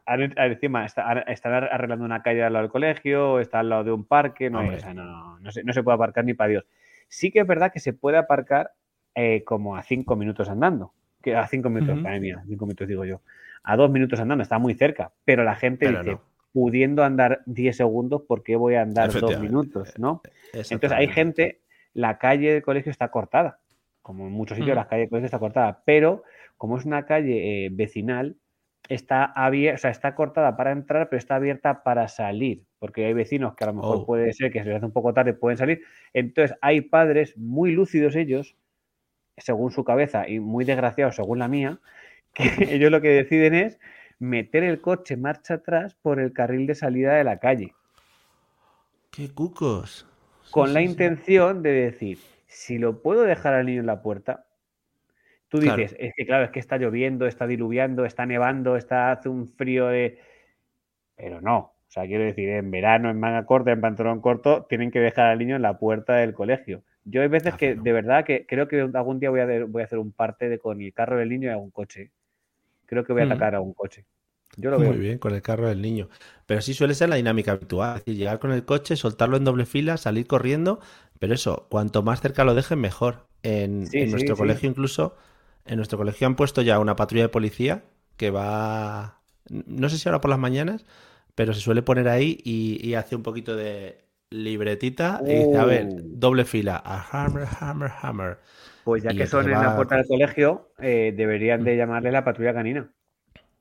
encima 0.06 0.86
están 0.86 1.52
arreglando 1.52 2.04
una 2.04 2.22
calle 2.22 2.44
al 2.44 2.52
lado 2.52 2.62
del 2.62 2.70
colegio, 2.70 3.40
está 3.40 3.58
al 3.58 3.68
lado 3.68 3.82
de 3.82 3.92
un 3.92 4.04
parque, 4.04 4.48
no, 4.48 4.62
no, 4.62 5.50
se, 5.50 5.82
puede 5.82 5.94
aparcar 5.96 6.24
ni 6.24 6.34
para 6.34 6.50
Dios. 6.50 6.64
Sí 7.08 7.32
que 7.32 7.40
es 7.40 7.46
verdad 7.46 7.72
que 7.72 7.80
se 7.80 7.92
puede 7.92 8.18
aparcar 8.18 8.70
eh, 9.16 9.42
como 9.44 9.76
a 9.76 9.82
cinco 9.82 10.14
minutos 10.14 10.48
andando, 10.48 10.92
que 11.22 11.34
a 11.34 11.44
cinco 11.48 11.70
minutos, 11.70 12.00
mía, 12.20 12.44
cinco 12.46 12.66
minutos 12.66 12.86
digo 12.86 13.04
yo, 13.04 13.20
a 13.64 13.76
dos 13.76 13.90
minutos 13.90 14.20
andando, 14.20 14.42
está 14.42 14.60
muy 14.60 14.74
cerca, 14.74 15.10
pero 15.24 15.42
la 15.42 15.56
gente 15.56 15.88
dice, 15.88 16.18
pudiendo 16.56 17.04
andar 17.04 17.42
10 17.44 17.76
segundos, 17.76 18.22
¿por 18.22 18.42
qué 18.42 18.56
voy 18.56 18.76
a 18.76 18.80
andar 18.80 19.12
dos 19.12 19.38
minutos? 19.38 19.92
¿no? 19.98 20.22
Entonces 20.54 20.90
hay 20.90 21.08
gente, 21.08 21.60
la 21.92 22.16
calle 22.16 22.50
del 22.50 22.62
colegio 22.62 22.90
está 22.90 23.10
cortada, 23.10 23.60
como 24.00 24.26
en 24.26 24.32
muchos 24.32 24.56
sitios 24.56 24.74
mm. 24.74 24.78
la 24.78 24.88
calle 24.88 25.00
del 25.02 25.10
colegio 25.10 25.26
está 25.26 25.38
cortada, 25.38 25.82
pero 25.84 26.22
como 26.56 26.78
es 26.78 26.86
una 26.86 27.04
calle 27.04 27.66
eh, 27.66 27.68
vecinal, 27.70 28.36
está 28.88 29.26
abierta, 29.26 29.74
o 29.74 29.78
sea, 29.82 29.90
está 29.90 30.14
cortada 30.14 30.56
para 30.56 30.72
entrar, 30.72 31.10
pero 31.10 31.18
está 31.18 31.34
abierta 31.34 31.82
para 31.82 32.08
salir, 32.08 32.64
porque 32.78 33.04
hay 33.04 33.12
vecinos 33.12 33.54
que 33.54 33.64
a 33.64 33.66
lo 33.66 33.74
mejor 33.74 33.96
Oh. 33.98 34.06
puede 34.06 34.32
ser 34.32 34.50
que 34.50 34.60
se 34.60 34.68
les 34.68 34.76
hace 34.76 34.86
un 34.86 34.92
poco 34.92 35.12
tarde, 35.12 35.34
pueden 35.34 35.58
salir. 35.58 35.82
Entonces, 36.14 36.56
hay 36.62 36.80
padres 36.80 37.36
muy 37.36 37.72
lúcidos 37.72 38.16
ellos, 38.16 38.56
según 39.36 39.72
su 39.72 39.84
cabeza, 39.84 40.26
y 40.26 40.40
muy 40.40 40.64
desgraciados 40.64 41.16
según 41.16 41.38
la 41.38 41.48
mía, 41.48 41.80
que 42.32 42.44
ellos 42.80 42.90
lo 42.90 43.02
que 43.02 43.10
deciden 43.10 43.52
es 43.52 43.78
meter 44.18 44.64
el 44.64 44.80
coche 44.80 45.16
marcha 45.16 45.54
atrás 45.54 45.94
por 45.94 46.20
el 46.20 46.32
carril 46.32 46.66
de 46.66 46.74
salida 46.74 47.14
de 47.14 47.24
la 47.24 47.38
calle, 47.38 47.72
¡Qué 49.10 49.28
cucos! 49.32 50.06
Sí, 50.44 50.50
con 50.52 50.72
la 50.74 50.80
sí, 50.80 50.86
sí. 50.88 50.92
intención 50.92 51.62
de 51.62 51.72
decir, 51.72 52.18
si 52.46 52.78
lo 52.78 53.02
puedo 53.02 53.22
dejar 53.22 53.54
al 53.54 53.66
niño 53.66 53.80
en 53.80 53.86
la 53.86 54.02
puerta, 54.02 54.46
tú 55.48 55.60
Claro. 55.60 55.82
dices, 55.82 55.96
es 55.98 56.12
que 56.16 56.26
claro, 56.26 56.44
es 56.44 56.50
que 56.50 56.60
está 56.60 56.76
lloviendo, 56.78 57.26
está 57.26 57.46
diluviando, 57.46 58.04
está 58.04 58.26
nevando, 58.26 58.76
está 58.76 59.12
hace 59.12 59.28
un 59.28 59.46
frío 59.48 59.86
de... 59.88 60.18
Pero 61.16 61.40
no, 61.40 61.58
o 61.58 61.84
sea, 61.88 62.06
quiero 62.06 62.24
decir, 62.24 62.48
en 62.50 62.70
verano, 62.70 63.10
en 63.10 63.18
manga 63.20 63.46
corta, 63.46 63.72
en 63.72 63.80
pantalón 63.80 64.20
corto, 64.20 64.66
tienen 64.68 64.90
que 64.90 65.00
dejar 65.00 65.26
al 65.26 65.38
niño 65.38 65.56
en 65.56 65.62
la 65.62 65.78
puerta 65.78 66.16
del 66.16 66.34
colegio. 66.34 66.84
Yo 67.04 67.22
hay 67.22 67.28
veces 67.28 67.54
que, 67.54 67.68
Hacerlo. 67.68 67.82
de 67.84 67.92
verdad, 67.92 68.24
que 68.24 68.46
creo 68.46 68.68
que 68.68 68.80
algún 68.80 69.20
día 69.20 69.30
voy 69.30 69.40
a, 69.40 69.46
de- 69.46 69.64
voy 69.64 69.82
a 69.82 69.84
hacer 69.86 69.98
un 69.98 70.12
parte 70.12 70.48
de 70.48 70.58
con 70.58 70.80
el 70.80 70.92
carro 70.92 71.18
del 71.18 71.28
niño 71.30 71.48
y 71.48 71.52
algún 71.52 71.70
coche. 71.70 72.10
Creo 72.86 73.04
que 73.04 73.12
voy 73.12 73.22
a 73.22 73.24
atacar 73.26 73.54
a 73.54 73.60
un 73.60 73.74
coche. 73.74 74.06
Yo 74.56 74.70
lo 74.70 74.78
veo. 74.80 74.94
Muy 74.94 74.98
bien, 74.98 75.18
con 75.18 75.34
el 75.34 75.40
carro 75.42 75.68
del 75.68 75.80
niño. 75.80 76.08
Pero 76.44 76.60
sí 76.60 76.74
suele 76.74 76.94
ser 76.94 77.08
la 77.08 77.16
dinámica 77.16 77.52
habitual. 77.52 77.98
Es 77.98 78.04
decir, 78.04 78.18
llegar 78.18 78.38
con 78.38 78.52
el 78.52 78.64
coche, 78.66 78.96
soltarlo 78.96 79.36
en 79.38 79.44
doble 79.44 79.64
fila, 79.64 79.96
salir 79.96 80.26
corriendo. 80.26 80.80
Pero 81.18 81.34
eso, 81.34 81.66
cuanto 81.70 82.02
más 82.02 82.20
cerca 82.20 82.44
lo 82.44 82.54
dejen, 82.54 82.80
mejor. 82.80 83.26
En, 83.42 83.92
Sí, 83.92 83.98
en 83.98 84.10
sí, 84.10 84.10
nuestro 84.10 84.36
sí. 84.36 84.36
colegio, 84.36 84.68
incluso, 84.68 85.16
en 85.64 85.76
nuestro 85.76 85.96
colegio 85.98 86.26
han 86.26 86.36
puesto 86.36 86.60
ya 86.62 86.78
una 86.78 86.94
patrulla 86.96 87.22
de 87.24 87.28
policía 87.30 87.84
que 88.18 88.30
va. 88.30 89.22
No 89.48 89.88
sé 89.88 89.96
si 89.98 90.08
ahora 90.08 90.20
por 90.20 90.30
las 90.30 90.38
mañanas, 90.38 90.84
pero 91.34 91.54
se 91.54 91.60
suele 91.60 91.82
poner 91.82 92.08
ahí 92.08 92.38
y, 92.44 92.86
y 92.86 92.94
hace 92.94 93.16
un 93.16 93.22
poquito 93.22 93.56
de 93.56 94.04
libretita 94.30 95.22
y 95.26 95.36
dice: 95.36 95.56
A 95.56 95.64
ver, 95.64 95.94
Oh. 95.94 96.10
doble 96.12 96.44
fila. 96.44 96.76
A 96.84 97.00
hammer, 97.24 97.46
hammer, 97.60 97.90
hammer. 98.02 98.38
Pues 98.86 99.02
ya 99.02 99.12
Y 99.12 99.16
que 99.16 99.26
son 99.26 99.44
en 99.46 99.50
la 99.50 99.74
puerta 99.74 99.96
del 99.96 100.06
colegio, 100.06 100.70
eh, 100.78 101.12
deberían 101.16 101.64
de 101.64 101.76
llamarle 101.76 102.12
la 102.12 102.22
patrulla 102.22 102.54
canina. 102.54 102.88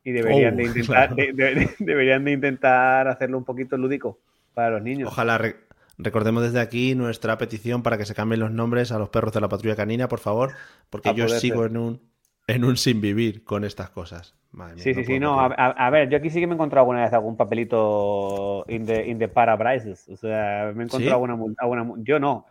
Y 0.04 0.12
deberían, 0.12 0.54
Oh, 0.54 0.58
de 0.58 0.64
intentar, 0.66 0.86
claro. 0.86 1.16
de- 1.16 1.34
de- 1.34 1.70
deberían 1.80 2.24
de 2.26 2.32
intentar 2.34 3.08
hacerlo 3.08 3.40
un 3.40 3.44
poquito 3.44 3.76
lúdico 3.76 4.20
para 4.54 4.70
los 4.70 4.84
niños. 4.84 5.08
Ojalá 5.10 5.40
re- 5.40 5.56
recordemos 5.98 6.44
desde 6.44 6.60
aquí 6.60 6.94
nuestra 6.94 7.40
petición 7.40 7.82
para 7.82 7.98
que 7.98 8.06
se 8.06 8.14
cambien 8.14 8.40
los 8.40 8.52
nombres 8.52 8.92
a 8.92 9.00
los 9.00 9.10
perros 9.10 9.34
de 9.34 9.42
la 9.42 9.50
patrulla 9.50 9.76
canina, 9.76 10.08
por 10.08 10.20
favor, 10.20 10.52
porque 10.92 11.10
A 11.10 11.14
yo 11.14 11.28
sigo 11.28 11.64
ser. 11.64 11.72
en 11.72 11.78
un 11.78 12.02
en 12.48 12.64
un 12.64 12.78
sin 12.78 13.02
vivir 13.02 13.44
con 13.44 13.64
estas 13.64 13.90
cosas. 13.90 14.36
Madre 14.52 14.76
mía, 14.76 14.84
Sí, 14.84 14.94
sí, 14.94 15.04
sí, 15.06 15.20
no, 15.20 15.40
a, 15.40 15.90
ver, 15.90 16.08
yo 16.10 16.18
aquí 16.18 16.30
sí 16.30 16.40
que 16.40 16.46
me 16.46 16.54
he 16.54 16.56
encontrado 16.58 16.84
alguna 16.84 17.02
vez 17.02 17.12
algún 17.12 17.36
papelito 17.36 18.64
in 18.68 18.86
the, 18.86 19.08
in 19.08 19.18
the 19.18 19.28
parabrises, 19.28 20.08
o 20.10 20.16
sea, 20.16 20.72
me 20.76 20.84
he 20.84 20.86
encontrado 20.86 21.26
¿Sí? 21.26 21.32
alguna, 21.32 21.56
alguna 21.58 21.94
yo 22.04 22.20
no, 22.20 22.46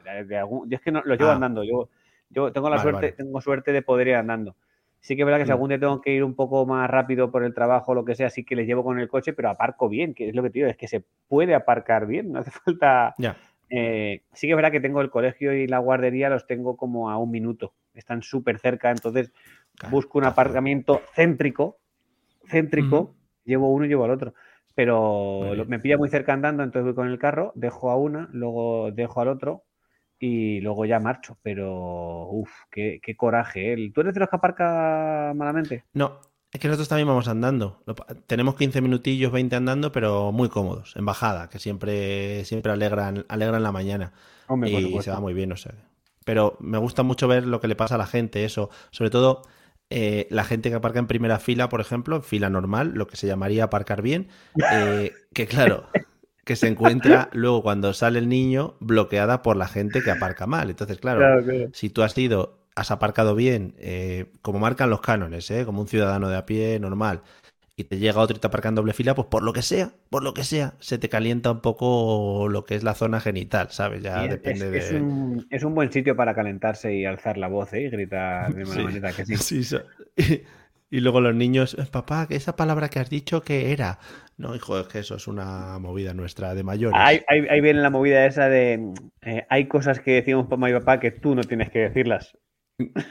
yo 0.67 0.77
es 0.77 0.81
que 0.81 0.91
no, 0.91 1.01
lo 1.05 1.15
llevo 1.15 1.31
Ah. 1.31 1.35
andando, 1.35 1.63
yo, 1.63 1.89
yo 2.35 2.53
tengo 2.53 2.69
la 2.71 2.77
Vale, 2.77 2.83
suerte, 2.83 3.07
vale. 3.07 3.17
tengo 3.17 3.41
suerte 3.41 3.73
de 3.73 3.83
poder 3.83 4.09
ir 4.09 4.15
andando. 4.17 4.57
Sí 5.01 5.17
que 5.17 5.23
es 5.23 5.27
verdad 5.27 5.39
que 5.41 5.45
si 5.47 5.51
Mm. 5.51 5.53
algún 5.53 5.69
día 5.69 5.79
tengo 5.81 6.01
que 6.01 6.13
ir 6.15 6.25
un 6.25 6.35
poco 6.35 6.65
más 6.67 6.89
rápido 6.91 7.31
por 7.31 7.45
el 7.45 7.55
trabajo 7.55 7.93
o 7.93 7.95
lo 7.95 8.05
que 8.05 8.15
sea, 8.15 8.31
sí 8.31 8.45
que 8.45 8.57
les 8.57 8.67
llevo 8.67 8.83
con 8.85 8.99
el 8.99 9.09
coche, 9.09 9.33
pero 9.35 9.51
aparco 9.51 9.89
bien, 9.89 10.15
que 10.15 10.29
es 10.31 10.35
lo 10.35 10.43
que 10.43 10.51
te 10.51 10.59
digo, 10.61 10.69
es 10.71 10.77
que 10.77 10.89
se 10.89 11.05
puede 11.29 11.55
aparcar 11.55 12.07
bien, 12.07 12.33
no 12.33 12.41
hace 12.41 12.51
falta... 12.65 13.15
Eh, 13.71 14.23
sí 14.33 14.47
que 14.47 14.53
es 14.53 14.57
verdad 14.57 14.71
que 14.71 14.81
tengo 14.81 15.01
el 15.01 15.11
colegio 15.11 15.53
y 15.53 15.67
la 15.67 15.79
guardería, 15.79 16.29
los 16.31 16.47
tengo 16.47 16.77
como 16.77 17.11
a 17.11 17.19
un 17.19 17.31
minuto, 17.31 17.75
están 17.95 18.23
súper 18.23 18.59
cerca, 18.59 18.91
entonces 18.91 19.33
Claro, 19.79 19.93
busco 19.93 20.19
un 20.19 20.25
aparcamiento 20.25 21.01
céntrico, 21.15 21.79
céntrico, 22.49 23.15
llevo 23.45 23.73
uno 23.73 23.85
y 23.87 23.89
llevo 23.89 24.05
al 24.05 24.11
otro. 24.13 24.35
Pero 24.75 25.55
lo- 25.55 25.67
me 25.67 25.79
pilla 25.79 25.97
muy 25.99 26.09
cerca 26.09 26.33
andando, 26.33 26.63
entonces 26.63 26.85
voy 26.85 26.95
con 26.95 27.09
el 27.09 27.19
carro, 27.19 27.53
dejo 27.55 27.91
a 27.91 27.97
una, 27.97 28.29
luego 28.33 28.91
dejo 28.93 29.21
al 29.21 29.29
otro 29.29 29.65
y 30.25 30.61
luego 30.61 30.87
ya 30.87 30.99
marcho. 31.01 31.37
Pero, 31.43 32.29
uff, 32.31 32.51
qué, 32.71 32.99
qué 33.03 33.15
coraje. 33.15 33.73
¿eh? 33.73 33.93
¿Tú 33.95 34.01
eres 34.01 34.15
de 34.15 34.21
los 34.21 34.29
que 34.31 34.37
aparca 34.37 35.33
malamente? 35.37 35.85
No, 35.93 36.21
es 36.51 36.61
que 36.61 36.69
nosotros 36.69 36.89
también 36.89 37.09
vamos 37.09 37.29
andando. 37.29 37.83
Lo 37.85 37.95
Tenemos 38.27 38.55
15 38.57 38.81
minutillos, 38.81 39.31
20 39.33 39.57
andando, 39.57 39.93
pero 39.93 40.33
muy 40.33 40.49
cómodos, 40.49 40.97
en 40.97 41.05
bajada, 41.05 41.51
que 41.51 41.59
siempre, 41.59 42.45
siempre 42.47 42.73
alegran, 42.73 43.27
alegran 43.29 43.63
la 43.63 43.73
mañana. 43.73 44.13
Hombre, 44.47 44.71
y 44.71 45.03
se 45.03 45.11
va 45.11 45.21
muy 45.21 45.35
bien, 45.35 45.53
o 45.53 45.57
sea. 45.57 45.75
Pero 46.25 46.57
me 46.59 46.79
gusta 46.79 47.03
mucho 47.03 47.29
ver 47.29 47.47
lo 47.47 47.61
que 47.61 47.69
le 47.69 47.77
pasa 47.77 47.97
a 47.97 47.99
la 47.99 48.07
gente, 48.07 48.47
eso. 48.47 48.71
Sobre 48.93 49.11
todo 49.11 49.43
eh, 49.91 50.27
la 50.31 50.45
gente 50.45 50.71
que 50.71 50.77
aparca 50.77 51.01
en 51.01 51.07
primera 51.07 51.39
fila, 51.39 51.69
por 51.69 51.83
ejemplo, 51.83 52.23
fila 52.23 52.49
normal, 52.49 52.93
lo 52.95 53.07
que 53.07 53.17
se 53.17 53.27
llamaría 53.27 53.65
aparcar 53.65 54.01
bien, 54.01 54.29
eh, 54.73 55.13
que 55.35 55.47
claro, 55.47 55.89
que 56.45 56.57
se 56.57 56.67
encuentra 56.69 57.31
luego 57.33 57.63
cuando 57.63 57.93
sale 57.95 58.19
el 58.19 58.29
niño 58.29 58.77
bloqueada 58.81 59.43
por 59.43 59.57
la 59.57 59.69
gente 59.69 60.03
que 60.03 60.11
aparca 60.11 60.47
mal. 60.47 60.71
Entonces, 60.71 60.99
claro, 60.99 61.33
Claro, 61.33 61.43
claro. 61.45 61.73
si 61.73 61.91
tú 61.91 62.03
has 62.03 62.17
ido, 62.19 62.59
has 62.75 62.91
aparcado 62.91 63.35
bien, 63.35 63.75
eh, 63.79 64.33
como 64.43 64.59
marcan 64.59 64.91
los 64.91 65.01
cánones, 65.01 65.51
¿eh? 65.51 65.65
como 65.65 65.81
un 65.83 65.89
ciudadano 65.89 66.29
de 66.29 66.37
a 66.37 66.47
pie 66.47 66.79
normal, 66.81 67.23
y 67.77 67.85
te 67.85 67.99
llega 67.99 68.21
otro 68.21 68.37
y 68.37 68.41
te 68.41 68.47
aparca 68.47 68.69
en 68.71 68.77
doble 68.77 68.93
fila, 68.95 69.15
pues 69.15 69.29
por 69.29 69.43
lo 69.43 69.53
que 69.53 69.63
sea, 69.63 69.93
por 70.11 70.23
lo 70.23 70.35
que 70.35 70.45
sea, 70.45 70.75
se 70.81 70.99
te 70.99 71.09
calienta 71.09 71.51
un 71.53 71.61
poco 71.61 72.49
lo 72.51 72.65
que 72.65 72.77
es 72.77 72.85
la 72.85 72.95
zona 72.95 73.21
genital, 73.21 73.69
¿sabes? 73.73 74.03
Ya 74.03 74.29
es, 74.43 74.67
depende 74.67 74.71
es 74.71 74.91
de... 74.91 74.93
un, 74.93 75.47
es 75.51 75.65
un 75.65 75.75
buen 75.75 75.91
sitio 75.93 76.17
para 76.17 76.35
calentarse 76.35 76.95
y 76.95 77.05
alzar 77.05 77.37
la 77.39 77.49
voz 77.49 77.73
¿eh? 77.73 77.83
y 77.83 77.91
gritar 77.91 78.55
de 78.55 78.65
Sí. 78.65 78.81
manera 78.83 79.15
que 79.15 79.25
sí. 79.27 79.37
Sí, 79.41 79.65
so- 79.65 79.83
y, 80.17 80.43
y 80.91 81.01
luego 81.01 81.21
los 81.21 81.35
niños, 81.35 81.75
"Eh, 81.79 81.87
papá, 81.91 82.27
que 82.29 82.37
esa 82.37 82.57
palabra 82.57 82.89
que 82.89 83.01
has 83.01 83.11
dicho, 83.11 83.43
¿qué 83.43 83.73
era? 83.73 83.99
No, 84.37 84.55
hijo, 84.55 84.79
es 84.79 84.89
que 84.89 84.99
eso 84.99 85.15
es 85.15 85.29
una 85.29 85.79
movida 85.79 86.13
nuestra 86.13 86.55
de 86.55 86.65
mayores. 86.65 87.01
Ahí, 87.01 87.21
ahí- 87.29 87.47
ahí 87.49 87.61
viene 87.61 87.81
la 87.81 87.91
movida 87.91 88.27
esa 88.27 88.49
de 88.49 88.93
eh, 89.23 89.47
hay 89.49 89.69
cosas 89.69 90.01
que 90.01 90.13
decimos 90.13 90.49
mamá 90.49 90.71
y 90.71 90.73
papá 90.75 90.99
que 91.01 91.11
tú 91.13 91.35
no 91.35 91.43
tienes 91.43 91.71
que 91.71 91.79
decirlas. 91.81 92.37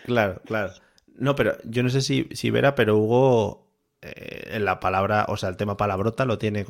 Claro, 0.06 0.42
claro. 0.46 0.74
No, 1.16 1.36
pero 1.36 1.56
yo 1.64 1.84
no 1.84 1.90
sé 1.90 2.02
si, 2.02 2.28
si 2.34 2.50
Vera, 2.50 2.76
pero 2.76 2.98
Hugo 2.98 3.68
eh, 4.02 4.50
en 4.52 4.66
la 4.66 4.80
palabra, 4.80 5.26
o 5.30 5.38
sea, 5.38 5.50
el 5.50 5.58
tema 5.58 5.78
palabrota 5.78 6.26
lo 6.26 6.38
tiene. 6.38 6.66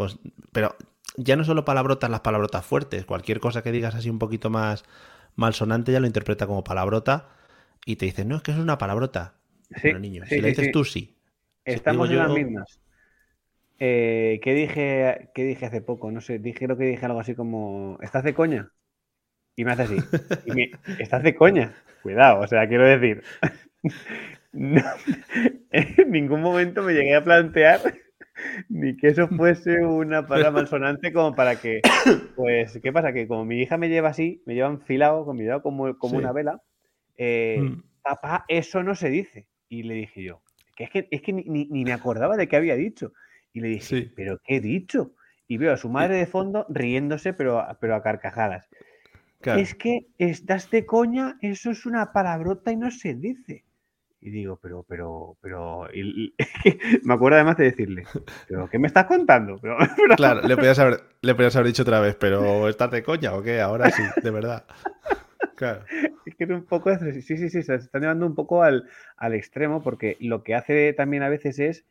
Pero 0.52 0.76
ya 1.18 1.36
no 1.36 1.44
solo 1.44 1.66
palabrotas, 1.66 2.10
las 2.12 2.20
palabrotas 2.22 2.66
fuertes. 2.66 3.06
Cualquier 3.06 3.40
cosa 3.40 3.64
que 3.64 3.72
digas 3.72 3.96
así 3.96 4.10
un 4.10 4.20
poquito 4.20 4.50
más 4.52 4.84
malsonante 5.36 5.92
ya 5.92 6.00
lo 6.00 6.06
interpreta 6.08 6.46
como 6.46 6.64
palabrota 6.64 7.30
y 7.86 7.96
te 7.96 8.06
dice, 8.06 8.24
no, 8.26 8.36
es 8.36 8.44
que 8.44 8.52
es 8.52 8.58
una 8.58 8.78
palabrota. 8.78 9.34
Sí, 9.76 9.82
bueno, 9.88 10.00
niño, 10.00 10.24
sí, 10.26 10.36
si 10.36 10.42
le 10.42 10.50
dices 10.50 10.72
tú, 10.72 10.86
sí. 10.86 11.16
Estamos 11.66 12.10
en 12.10 12.16
yo- 12.18 12.24
las 12.24 12.32
mismas. 12.34 12.80
Eh, 13.80 14.40
¿qué, 14.44 14.54
dije, 14.54 15.30
¿Qué 15.34 15.44
dije 15.44 15.66
hace 15.66 15.82
poco? 15.82 16.12
No 16.12 16.22
sé, 16.22 16.40
dije 16.40 16.68
lo 16.68 16.78
que 16.78 16.86
dije 16.86 17.06
algo 17.06 17.20
así 17.20 17.36
como, 17.36 17.98
¿estás 18.02 18.24
de 18.24 18.34
coña? 18.34 18.72
Y 19.56 19.66
me 19.66 19.74
hace 19.74 19.84
así. 19.84 20.10
Y 20.46 20.52
me, 20.54 20.72
¿Estás 20.98 21.24
de 21.24 21.36
coña? 21.36 21.76
Cuidado, 22.02 22.42
o 22.42 22.48
sea, 22.48 22.68
quiero 22.68 22.86
decir, 22.88 23.24
no- 24.54 24.82
en 25.72 26.12
ningún 26.12 26.42
momento 26.42 26.84
me 26.84 26.94
llegué 26.94 27.16
a 27.16 27.24
plantear 27.24 27.82
ni 28.70 28.98
que 28.98 29.10
eso 29.10 29.28
fuese 29.30 29.86
una 29.86 30.28
palabra 30.28 30.52
malsonante 30.52 31.14
como 31.14 31.36
para 31.36 31.60
que, 31.60 31.88
pues, 32.36 32.80
¿qué 32.84 32.94
pasa? 32.94 33.14
Que 33.14 33.28
como 33.28 33.46
mi 33.46 33.62
hija 33.62 33.78
me 33.78 33.90
lleva 33.90 34.10
así, 34.10 34.44
me 34.46 34.56
lleva 34.56 34.70
enfilado, 34.70 35.26
con 35.26 35.38
mi 35.38 35.46
dedo 35.46 35.62
como, 35.64 35.98
como 35.98 36.18
Sí. 36.18 36.18
una 36.18 36.34
vela, 36.34 36.62
eh, 37.18 37.66
Mm. 37.66 37.84
papá, 38.04 38.46
eso 38.48 38.84
no 38.84 38.96
se 38.96 39.10
dice. 39.10 39.48
Y 39.70 39.84
le 39.84 39.96
dije 39.96 40.24
yo, 40.24 40.42
que 40.76 40.86
es 40.86 40.90
que, 40.92 41.08
es 41.12 41.22
que 41.22 41.34
ni- 41.34 41.68
ni 41.68 41.86
me 41.86 41.94
acordaba 41.94 42.38
de 42.38 42.48
qué 42.48 42.56
había 42.58 42.76
dicho. 42.76 43.14
Y 43.54 43.62
le 43.62 43.68
dije, 43.70 43.86
Sí. 43.86 44.12
¿pero 44.16 44.40
qué 44.44 44.58
he 44.58 44.62
dicho? 44.62 45.12
Y 45.48 45.58
veo 45.58 45.74
a 45.74 45.78
su 45.78 45.90
madre 45.90 46.16
de 46.18 46.26
fondo 46.26 46.66
riéndose, 46.70 47.34
pero, 47.34 47.60
a- 47.60 47.78
pero 47.80 47.96
a 47.96 48.02
carcajadas. 48.04 48.68
Claro. 49.42 49.60
Es 49.60 49.76
que 49.76 50.08
estás 50.18 50.72
de 50.72 50.86
coña, 50.86 51.38
eso 51.42 51.72
es 51.72 51.86
una 51.86 52.14
palabrota 52.14 52.72
y 52.72 52.78
no 52.78 52.90
se 52.92 53.14
dice. 53.14 53.64
Y 54.22 54.30
digo, 54.30 54.58
pero, 54.62 54.86
pero, 54.88 55.36
pero. 55.42 55.88
y- 55.94 56.28
y- 56.28 56.36
me 57.04 57.14
acuerdo 57.14 57.36
además 57.36 57.58
de 57.58 57.66
decirle, 57.66 58.06
¿pero 58.48 58.70
qué 58.70 58.80
me 58.80 58.88
estás 58.88 59.06
contando? 59.06 59.58
Pero, 59.62 59.78
pero- 59.98 60.16
Claro, 60.16 60.42
le 60.48 60.56
podías, 60.56 60.80
haber, 60.80 61.02
le 61.22 61.36
podías 61.36 61.56
haber 61.58 61.68
dicho 61.68 61.82
otra 61.84 62.00
vez, 62.00 62.16
pero 62.16 62.70
¿estás 62.70 62.90
de 62.92 63.04
coña 63.04 63.34
o 63.36 63.44
qué? 63.44 63.60
Ahora 63.60 63.92
sí, 63.92 64.02
de 64.22 64.32
verdad. 64.32 64.66
Claro. 65.56 65.86
Es 66.26 66.36
que 66.36 66.46
es 66.46 66.50
un 66.50 66.66
poco 66.66 66.90
sí, 66.98 67.22
sí, 67.22 67.38
sí, 67.50 67.62
se 67.64 67.76
están 67.76 68.02
llevando 68.02 68.26
un 68.26 68.34
poco 68.34 68.64
al, 68.64 68.90
al 69.18 69.34
extremo 69.34 69.84
porque 69.84 70.18
lo 70.20 70.42
que 70.44 70.56
hace 70.56 70.94
también 70.94 71.22
a 71.22 71.30
veces 71.30 71.60
es 71.60 71.86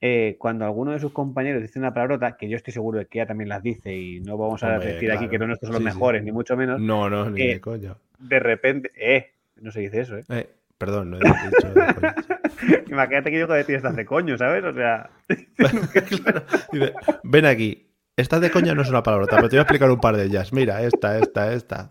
eh, 0.00 0.36
cuando 0.38 0.64
alguno 0.64 0.92
de 0.92 0.98
sus 0.98 1.12
compañeros 1.12 1.62
dice 1.62 1.78
una 1.78 1.94
palabrota, 1.94 2.36
que 2.36 2.48
yo 2.48 2.56
estoy 2.56 2.72
seguro 2.72 2.98
de 2.98 3.06
que 3.06 3.18
ella 3.18 3.26
también 3.26 3.48
las 3.48 3.62
dice 3.62 3.94
y 3.94 4.20
no 4.20 4.36
vamos 4.36 4.62
a 4.62 4.74
Hombre, 4.74 4.92
decir 4.94 5.10
aquí 5.10 5.28
que 5.28 5.38
los 5.38 5.48
nuestros 5.48 5.68
son 5.72 5.82
los 5.82 5.82
Sí, 5.82 5.90
sí. 5.90 5.94
mejores, 5.98 6.22
ni 6.22 6.32
mucho 6.32 6.56
menos, 6.56 6.80
No, 6.80 7.08
no, 7.08 7.30
ni 7.30 7.40
Eh, 7.42 7.54
de 7.54 7.60
coña. 7.60 7.96
de 8.18 8.38
repente, 8.40 8.90
eh, 8.96 9.30
no 9.56 9.70
se 9.72 9.80
dice 9.80 10.00
eso, 10.00 10.18
eh. 10.18 10.24
Eh, 10.28 10.48
perdón, 10.78 11.10
no 11.10 11.16
he 11.16 11.20
dicho 11.20 11.68
de 11.74 11.94
coña. 11.94 12.14
Imagínate 12.88 13.30
que 13.30 13.38
yo 13.38 13.48
que 13.48 13.54
decir 13.54 13.74
estás 13.76 13.96
de 13.96 14.04
coño, 14.04 14.36
¿sabes? 14.38 14.64
O 14.64 14.72
sea, 14.74 15.10
Claro. 15.56 16.42
Dice, 16.72 16.92
ven 17.24 17.46
aquí. 17.46 17.82
Estás 18.16 18.40
de 18.40 18.50
coña 18.50 18.74
no 18.74 18.80
es 18.80 18.88
una 18.88 19.02
palabrota, 19.02 19.36
pero 19.36 19.48
te 19.50 19.56
voy 19.56 19.58
a 19.58 19.62
explicar 19.62 19.90
un 19.90 20.00
par 20.00 20.16
de 20.16 20.24
ellas. 20.24 20.50
Mira, 20.50 20.82
esta, 20.82 21.18
esta, 21.18 21.52
esta. 21.52 21.88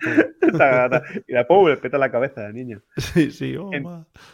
ta- 0.58 0.90
ta- 0.90 1.04
y 1.28 1.34
la 1.34 1.46
pobre 1.46 1.78
peta 1.78 2.00
la 2.00 2.10
cabeza 2.10 2.42
la 2.42 2.52
niña. 2.52 2.80
Sí, 2.98 3.30
sí, 3.30 3.56
oh, 3.56 3.72
En-. 3.72 3.86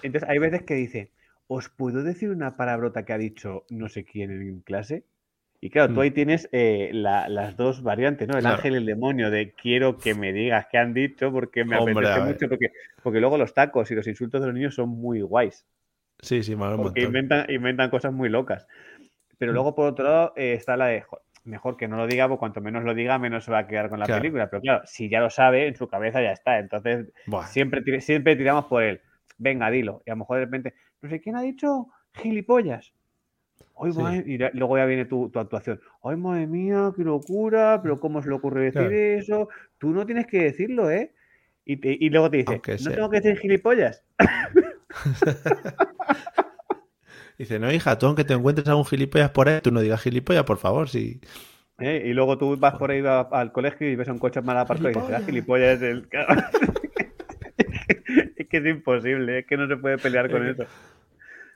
Entonces 0.02 0.30
hay 0.30 0.38
veces 0.38 0.64
que 0.64 0.76
dice, 0.76 1.12
¿os 1.56 1.70
puedo 1.70 2.04
decir 2.04 2.30
una 2.30 2.56
palabrota 2.58 3.04
que 3.06 3.14
ha 3.14 3.18
dicho 3.18 3.66
no 3.70 3.90
sé 3.90 4.06
quién 4.06 4.32
en 4.32 4.62
clase? 4.62 5.04
Y 5.64 5.70
claro, 5.70 5.94
tú 5.94 6.00
Mm. 6.00 6.04
ahí 6.04 6.12
tienes 6.12 6.50
eh, 6.52 6.90
la- 6.94 7.30
las 7.30 7.56
dos 7.58 7.84
variantes, 7.84 8.28
¿no? 8.28 8.36
El 8.36 8.42
Claro. 8.46 8.58
ángel 8.58 8.74
y 8.74 8.78
el 8.78 8.86
demonio, 8.86 9.30
de 9.30 9.54
quiero 9.54 9.98
que 10.00 10.16
me 10.16 10.34
digas 10.34 10.68
qué 10.72 10.78
han 10.80 10.94
dicho 10.94 11.32
porque 11.32 11.64
me 11.66 11.76
Hombre, 11.78 12.08
apetece 12.08 12.22
mucho, 12.22 12.50
porque, 12.50 12.72
porque 13.04 13.20
luego 13.20 13.38
los 13.38 13.54
tacos 13.54 13.92
y 13.92 13.96
los 13.96 14.08
insultos 14.08 14.42
de 14.42 14.48
los 14.48 14.56
niños 14.56 14.76
son 14.76 14.90
muy 14.90 15.22
guays, 15.22 15.66
Sí, 16.22 16.44
sí, 16.44 16.56
mal 16.56 16.76
porque 16.78 17.02
inventan, 17.02 17.46
inventan 17.52 17.90
cosas 17.90 18.14
muy 18.14 18.30
locas. 18.30 18.68
Pero 19.38 19.52
Mm. 19.52 19.56
luego, 19.56 19.76
por 19.76 19.88
otro 19.88 20.06
lado, 20.06 20.34
eh, 20.36 20.54
está 20.54 20.78
la 20.78 20.88
de, 20.88 21.02
"Jo, 21.02 21.22
mejor 21.46 21.78
que 21.78 21.88
no 21.88 21.98
lo 21.98 22.08
diga, 22.08 22.28
porque 22.28 22.40
cuanto 22.40 22.62
menos 22.62 22.84
lo 22.84 22.94
diga, 22.94 23.20
menos 23.20 23.46
se 23.46 23.52
va 23.52 23.60
a 23.60 23.68
quedar 23.68 23.90
con 23.90 24.00
la 24.00 24.06
Claro. 24.06 24.22
película. 24.22 24.50
Pero 24.50 24.62
claro, 24.62 24.82
si 24.86 25.10
ya 25.10 25.20
lo 25.22 25.30
sabe, 25.30 25.68
en 25.68 25.76
su 25.76 25.88
cabeza 25.88 26.22
ya 26.22 26.32
está. 26.34 26.60
Entonces, 26.60 27.12
Buah, 27.26 27.48
siempre, 27.48 28.02
siempre 28.02 28.36
tiramos 28.36 28.66
por 28.66 28.84
él. 28.84 29.02
Venga, 29.38 29.72
dilo. 29.72 30.04
Y 30.06 30.12
a 30.12 30.14
lo 30.14 30.20
mejor 30.20 30.38
de 30.40 30.46
repente, 30.46 30.74
no 31.02 31.10
sé 31.10 31.20
quién 31.22 31.36
ha 31.36 31.42
dicho 31.42 31.88
gilipollas. 32.14 32.94
Ay, 33.80 33.92
Sí. 33.94 34.24
y 34.34 34.38
luego 34.58 34.78
ya 34.78 34.86
viene 34.86 35.06
tu, 35.06 35.30
tu 35.30 35.40
actuación. 35.40 35.80
Ay, 36.04 36.16
madre 36.16 36.46
mía, 36.48 36.92
qué 36.96 37.04
locura, 37.04 37.80
pero 37.82 38.00
¿cómo 38.00 38.22
se 38.22 38.30
le 38.30 38.36
ocurre 38.36 38.66
decir 38.66 38.82
Claro. 38.82 38.96
eso? 38.96 39.50
Tú 39.80 39.90
no 39.92 40.06
tienes 40.06 40.28
que 40.28 40.44
decirlo, 40.44 40.90
¿eh? 40.92 41.14
Y, 41.66 41.78
te- 41.78 41.98
y 42.00 42.10
luego 42.10 42.30
te 42.30 42.38
dice, 42.38 42.52
Aunque 42.54 42.74
no 42.74 42.78
sea- 42.78 42.96
tengo 42.96 43.10
que 43.10 43.22
decir 43.22 43.38
gilipollas. 43.40 44.04
Dice, 47.38 47.60
no, 47.60 47.72
hija, 47.72 47.98
tú 47.98 48.06
aunque 48.06 48.24
te 48.24 48.34
encuentres 48.34 48.68
a 48.68 48.76
un 48.76 48.86
gilipollas 48.86 49.32
por 49.32 49.50
ahí, 49.50 49.62
tú 49.62 49.72
no 49.72 49.82
digas 49.82 50.02
gilipollas, 50.02 50.44
por 50.44 50.58
favor, 50.58 50.90
sí. 50.90 51.20
¿eh? 51.80 52.04
Y 52.06 52.14
luego 52.14 52.38
tú 52.38 52.56
vas 52.58 52.76
por 52.76 52.92
ahí 52.92 53.04
a- 53.06 53.22
al 53.22 53.52
colegio 53.52 53.90
y 53.90 53.96
ves 53.96 54.08
a 54.10 54.12
un 54.12 54.20
coche 54.20 54.42
mal 54.42 54.58
aparcado 54.60 54.92
y 54.92 54.94
dices, 54.94 55.16
ah, 55.16 55.22
Gilipollas. 55.26 55.78
es 55.78 55.82
el... 55.82 56.08
es 58.38 58.48
que 58.48 58.58
es 58.58 58.66
imposible, 58.68 59.40
es 59.40 59.46
que 59.48 59.58
no 59.58 59.68
se 59.68 59.78
puede 59.78 59.98
pelear 59.98 60.30
con 60.30 60.46
eso. 60.46 60.66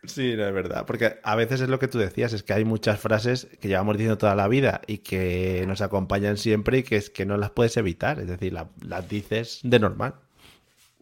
Sí, 0.07 0.35
no 0.35 0.45
es 0.47 0.53
verdad. 0.53 0.85
Porque 0.85 1.19
a 1.23 1.35
veces 1.35 1.61
es 1.61 1.69
lo 1.69 1.79
que 1.79 1.87
tú 1.87 1.97
decías, 1.97 2.33
es 2.33 2.43
que 2.43 2.53
hay 2.53 2.65
muchas 2.65 2.99
frases 2.99 3.47
que 3.59 3.67
llevamos 3.67 3.95
diciendo 3.97 4.17
toda 4.17 4.35
la 4.35 4.47
vida 4.47 4.81
y 4.87 4.99
que 4.99 5.63
nos 5.67 5.81
acompañan 5.81 6.37
siempre 6.37 6.79
y 6.79 6.83
que 6.83 6.97
es 6.97 7.09
que 7.09 7.25
no 7.25 7.37
las 7.37 7.51
puedes 7.51 7.75
evitar. 7.77 8.19
Es 8.19 8.27
decir, 8.27 8.53
la- 8.53 8.69
las 8.85 9.07
dices 9.09 9.61
de 9.63 9.79
normal. 9.79 10.15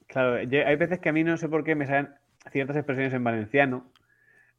Claro, 0.08 0.42
yo- 0.44 0.66
hay 0.66 0.76
veces 0.76 1.00
que 1.00 1.10
a 1.10 1.14
mí 1.14 1.24
no 1.24 1.38
sé 1.38 1.50
por 1.50 1.64
qué 1.64 1.76
me 1.76 1.88
salen 1.88 2.10
ciertas 2.52 2.76
expresiones 2.76 3.14
en 3.14 3.24
valenciano, 3.24 3.92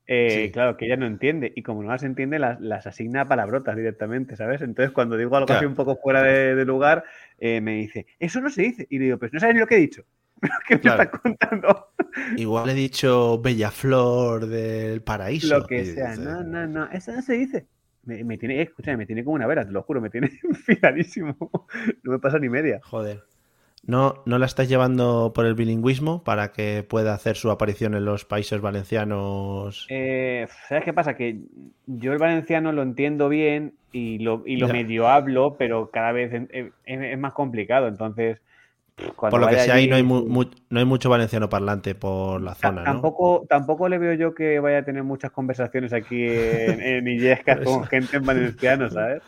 eh, 0.06 0.46
Sí. 0.46 0.52
claro, 0.52 0.76
que 0.76 0.86
ella 0.86 0.96
no 0.96 1.06
entiende, 1.06 1.52
y 1.56 1.62
como 1.62 1.82
no 1.82 1.90
las 1.90 2.02
entiende, 2.04 2.38
las, 2.38 2.60
las 2.60 2.86
asigna 2.86 3.22
a 3.22 3.28
palabrotas 3.28 3.76
directamente, 3.76 4.36
¿sabes? 4.36 4.62
Entonces, 4.62 4.92
cuando 4.92 5.16
digo 5.16 5.36
algo 5.36 5.52
así 5.52 5.64
un 5.66 5.74
poco 5.76 5.96
fuera 5.96 6.22
de, 6.22 6.54
de 6.56 6.64
lugar, 6.66 7.04
eh, 7.38 7.60
me 7.60 7.76
dice, 7.76 8.06
eso 8.18 8.40
no 8.40 8.50
se 8.50 8.62
dice. 8.62 8.86
Y 8.90 8.98
le 8.98 9.06
digo, 9.06 9.18
pues 9.18 9.32
no 9.32 9.40
sabes 9.40 9.54
ni 9.54 9.60
lo 9.60 9.66
que 9.68 9.76
he 9.76 9.80
dicho. 9.80 10.04
¿Qué 10.68 10.74
me 10.76 10.80
Claro. 10.80 11.02
estás 11.04 11.20
contando? 11.20 11.88
Igual 12.36 12.68
he 12.70 12.74
dicho 12.74 13.38
Bella 13.40 13.70
Flor 13.70 14.46
del 14.46 15.02
paraíso. 15.02 15.58
Lo 15.58 15.66
que 15.66 15.84
sea. 15.84 16.16
No, 16.16 16.42
no, 16.42 16.66
no, 16.66 16.90
eso 16.90 17.12
no 17.12 17.22
se 17.22 17.34
dice. 17.34 17.66
Me, 18.04 18.22
me 18.24 18.36
tiene, 18.36 18.60
escúchame, 18.60 18.98
me 18.98 19.06
tiene 19.06 19.24
como 19.24 19.34
una 19.36 19.46
vera, 19.46 19.64
te 19.64 19.72
lo 19.72 19.82
juro, 19.82 20.00
me 20.00 20.10
tiene 20.10 20.30
enfiladísimo. 20.42 21.36
No 22.02 22.12
me 22.12 22.18
pasa 22.18 22.38
ni 22.38 22.48
media. 22.48 22.80
Joder. 22.82 23.24
¿No, 23.86 24.22
¿No 24.24 24.38
la 24.38 24.46
estás 24.46 24.68
llevando 24.68 25.32
por 25.34 25.44
el 25.44 25.54
bilingüismo 25.54 26.24
para 26.24 26.52
que 26.52 26.82
pueda 26.88 27.12
hacer 27.12 27.36
su 27.36 27.50
aparición 27.50 27.94
en 27.94 28.06
los 28.06 28.24
países 28.24 28.60
valencianos? 28.62 29.86
Eh, 29.90 30.46
¿Sabes 30.68 30.84
qué 30.84 30.92
pasa? 30.94 31.16
Que 31.16 31.40
yo 31.86 32.12
el 32.12 32.18
valenciano 32.18 32.72
lo 32.72 32.82
entiendo 32.82 33.28
bien 33.28 33.74
y 33.92 34.18
lo, 34.20 34.42
y 34.46 34.56
lo 34.56 34.68
medio 34.68 35.08
hablo, 35.08 35.56
pero 35.58 35.90
cada 35.90 36.12
vez 36.12 36.32
es, 36.32 36.42
es- 36.50 36.72
es 36.86 37.18
más 37.18 37.34
complicado. 37.34 37.86
Entonces, 37.88 38.40
cuando 39.16 39.30
por 39.36 39.40
lo 39.40 39.48
que 39.48 39.58
sea, 39.58 39.74
ahí 39.74 39.88
no 39.88 39.96
hay, 39.96 40.02
allí- 40.02 40.08
mu- 40.08 40.26
mu- 40.26 40.50
no 40.70 40.78
hay 40.78 40.84
mucho 40.84 41.10
valenciano 41.10 41.48
parlante 41.48 41.94
por 41.94 42.40
la 42.40 42.54
zona, 42.54 42.82
¿no? 42.82 42.84
Tampoco, 42.84 43.44
tampoco 43.48 43.88
le 43.88 43.98
veo 43.98 44.14
yo 44.14 44.34
que 44.34 44.60
vaya 44.60 44.78
a 44.78 44.84
tener 44.84 45.02
muchas 45.02 45.30
conversaciones 45.32 45.92
aquí 45.92 46.24
en, 46.24 46.80
en 46.80 47.08
Illescas 47.08 47.58
con 47.64 47.84
gente 47.84 48.16
en 48.18 48.24
valenciano, 48.24 48.88
¿sabes? 48.90 49.22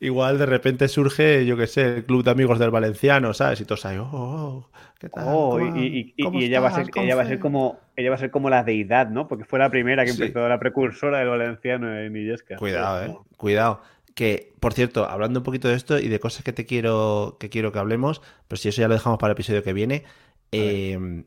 Igual 0.00 0.38
de 0.38 0.46
repente 0.46 0.88
surge, 0.88 1.44
yo 1.46 1.56
qué 1.56 1.66
sé, 1.66 1.82
el 1.96 2.04
club 2.04 2.24
de 2.24 2.30
amigos 2.30 2.58
del 2.58 2.70
valenciano, 2.70 3.32
¿sabes? 3.34 3.60
Y 3.60 3.64
todos 3.64 3.84
ahí, 3.86 3.98
oh, 3.98 4.08
oh, 4.12 4.70
¿qué 4.98 5.08
tal? 5.10 5.24
Oh, 5.28 5.50
¿Cómo- 5.58 5.76
y, 5.76 5.86
y- 5.86 6.14
y- 6.16 6.22
cómo 6.24 6.38
y 6.40 6.44
ella 6.44 6.60
va 6.60 6.68
a 6.68 6.72
ser, 6.72 6.84
estás, 6.84 7.04
ella 7.04 7.16
va 7.16 7.22
a 7.22 7.26
ser 7.26 7.38
Confe?". 7.38 7.42
como, 7.42 7.78
ella 7.96 8.08
va 8.10 8.16
a 8.16 8.18
ser 8.18 8.30
como 8.30 8.50
la 8.50 8.64
deidad, 8.64 9.08
¿no? 9.10 9.28
Porque 9.28 9.44
fue 9.44 9.58
la 9.58 9.70
primera 9.70 10.04
que 10.04 10.12
Sí. 10.12 10.22
empezó, 10.22 10.48
la 10.48 10.58
precursora 10.58 11.18
del 11.18 11.28
valenciano 11.28 11.96
en 11.98 12.16
Illescas. 12.16 12.58
Cuidado, 12.58 13.04
eh. 13.04 13.16
Cuidado. 13.36 13.82
Que, 14.14 14.52
por 14.60 14.74
cierto, 14.74 15.06
hablando 15.08 15.40
un 15.40 15.44
poquito 15.44 15.68
de 15.68 15.74
esto 15.74 15.98
y 15.98 16.08
de 16.08 16.20
cosas 16.20 16.44
que 16.44 16.52
te 16.52 16.66
quiero 16.66 17.36
que 17.40 17.48
quiero 17.48 17.72
que 17.72 17.78
hablemos, 17.78 18.20
pero 18.48 18.58
si 18.60 18.68
eso 18.68 18.80
ya 18.82 18.88
lo 18.88 18.94
dejamos 18.94 19.18
para 19.18 19.30
el 19.32 19.36
episodio 19.36 19.62
que 19.62 19.72
viene. 19.72 20.04
eh, 20.52 21.24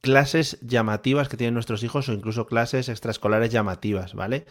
clases 0.00 0.58
llamativas 0.60 1.28
que 1.28 1.36
tienen 1.36 1.54
nuestros 1.54 1.82
hijos 1.82 2.08
o 2.08 2.12
incluso 2.12 2.46
clases 2.46 2.88
extraescolares 2.88 3.50
llamativas, 3.50 4.14
¿vale? 4.14 4.46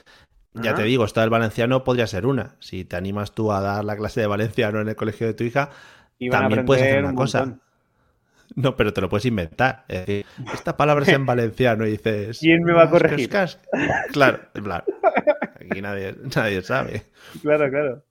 Ya 0.53 0.71
Ajá. 0.71 0.75
te 0.75 0.83
digo, 0.83 1.05
esta 1.05 1.21
del 1.21 1.29
valenciano 1.29 1.83
podría 1.83 2.07
ser 2.07 2.25
una. 2.25 2.55
Si 2.59 2.85
te 2.85 2.95
animas 2.95 3.33
tú 3.33 3.51
a 3.51 3.61
dar 3.61 3.85
la 3.85 3.95
clase 3.97 4.21
de 4.21 4.27
valenciano 4.27 4.81
en 4.81 4.89
el 4.89 4.95
colegio 4.95 5.27
de 5.27 5.33
tu 5.33 5.43
hija, 5.43 5.69
también 6.29 6.65
puedes 6.65 6.83
hacer 6.83 6.99
una 6.99 7.09
un 7.09 7.15
cosa. 7.15 7.39
montón. 7.39 7.61
No, 8.55 8.75
pero 8.75 8.93
te 8.93 9.01
lo 9.01 9.09
puedes 9.09 9.25
inventar. 9.25 9.85
Es 9.87 10.05
decir, 10.05 10.25
esta 10.53 10.77
palabra 10.77 11.03
es 11.05 11.11
en 11.11 11.25
valenciano 11.25 11.85
y 11.87 11.91
dices. 11.91 12.39
¿Quién 12.39 12.63
me 12.63 12.73
va 12.73 12.83
a 12.83 12.89
"Cas, 12.89 12.91
corregir?" 12.91 13.29
cas, 13.29 13.59
cas". 13.71 14.07
Claro, 14.11 14.39
plan. 14.53 14.83
Aquí 15.69 15.81
nadie, 15.81 16.15
nadie 16.35 16.61
sabe. 16.61 17.03
Claro, 17.41 17.69
claro. 17.69 18.03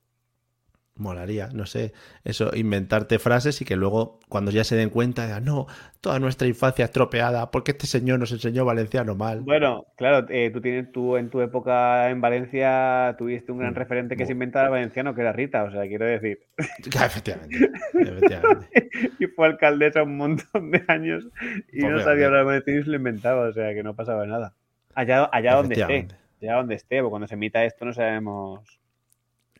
Molaría, 0.95 1.49
no 1.55 1.65
sé, 1.65 1.95
eso, 2.23 2.51
inventarte 2.55 3.19
frases 3.19 3.63
y 3.63 3.65
que 3.65 3.77
luego, 3.77 4.21
cuando 4.29 4.51
ya 4.51 4.63
se 4.63 4.77
den 4.77 4.91
cuenta, 4.91 5.25
digan, 5.25 5.43
no, 5.43 5.67
toda 6.03 6.19
nuestra 6.19 6.47
infancia 6.47 6.85
estropeada, 6.85 7.51
porque 7.51 7.71
este 7.71 7.87
señor 7.87 8.19
nos 8.19 8.31
enseñó 8.31 8.67
valenciano 8.67 9.15
mal. 9.15 9.41
Bueno, 9.41 9.87
claro, 9.97 10.27
eh, 10.29 10.51
tú 10.53 10.61
tienes 10.61 10.93
tú 10.93 11.17
en 11.17 11.31
tu 11.31 11.41
época 11.41 12.11
en 12.11 12.21
Valencia 12.21 13.15
tuviste 13.17 13.53
un 13.53 13.59
gran 13.59 13.73
Mm, 13.73 13.77
referente 13.77 14.17
que 14.17 14.27
se 14.27 14.33
inventaba 14.33 14.69
valenciano, 14.69 15.15
que 15.15 15.23
era 15.23 15.33
Rita, 15.33 15.65
o 15.65 15.71
sea, 15.71 15.83
quiero 15.89 16.05
decir, 16.05 16.41
efectivamente, 16.79 17.71
efectivamente. 17.95 18.91
y 19.19 19.27
fue 19.29 19.47
alcaldesa 19.47 20.03
un 20.03 20.19
montón 20.19 20.71
de 20.71 20.85
años 20.89 21.27
y 21.73 21.81
no 21.81 22.01
sabía 22.01 22.27
hablar 22.27 22.45
valenciano 22.45 22.81
y 22.81 22.85
se 22.85 22.91
lo 22.91 22.97
inventaba, 22.97 23.49
o 23.49 23.53
sea, 23.53 23.73
que 23.73 23.83
no 23.83 23.97
pasaba 23.97 24.27
nada. 24.27 24.55
Allá, 24.95 25.31
allá 25.33 25.55
donde 25.55 25.81
esté, 25.81 26.09
Allá 26.43 26.57
donde 26.57 26.75
esté, 26.75 26.99
porque 27.01 27.11
cuando 27.11 27.27
se 27.29 27.35
emita 27.35 27.65
esto 27.65 27.85
no 27.85 27.93
sabemos. 27.93 28.61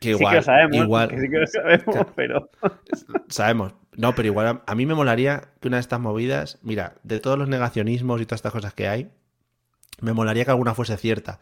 Que 0.01 0.09
sí 0.15 0.17
que 0.17 0.21
igual, 0.23 0.37
lo 0.37 0.43
sabemos, 0.43 0.77
igual, 0.77 1.09
que 1.11 1.21
sí 1.21 1.29
que 1.31 1.39
lo 1.39 1.47
sabemos, 1.47 2.07
pero 2.17 2.51
sabemos. 3.29 3.75
No, 3.97 4.15
pero 4.15 4.27
igual 4.29 4.47
a, 4.49 4.63
a 4.67 4.75
mí 4.75 4.87
me 4.87 4.95
molaría 4.95 5.51
que 5.61 5.69
una 5.69 5.77
de 5.77 5.83
estas 5.83 6.01
movidas, 6.01 6.59
mira, 6.63 6.95
de 7.03 7.21
todos 7.21 7.39
los 7.39 7.49
negacionismos 7.49 8.21
y 8.21 8.27
todas 8.27 8.39
estas 8.39 8.53
cosas 8.53 8.75
que 8.75 8.89
hay, 8.89 9.11
me 10.01 10.13
molaría 10.13 10.45
que 10.45 10.51
alguna 10.51 10.75
fuese 10.75 10.97
cierta. 10.97 11.39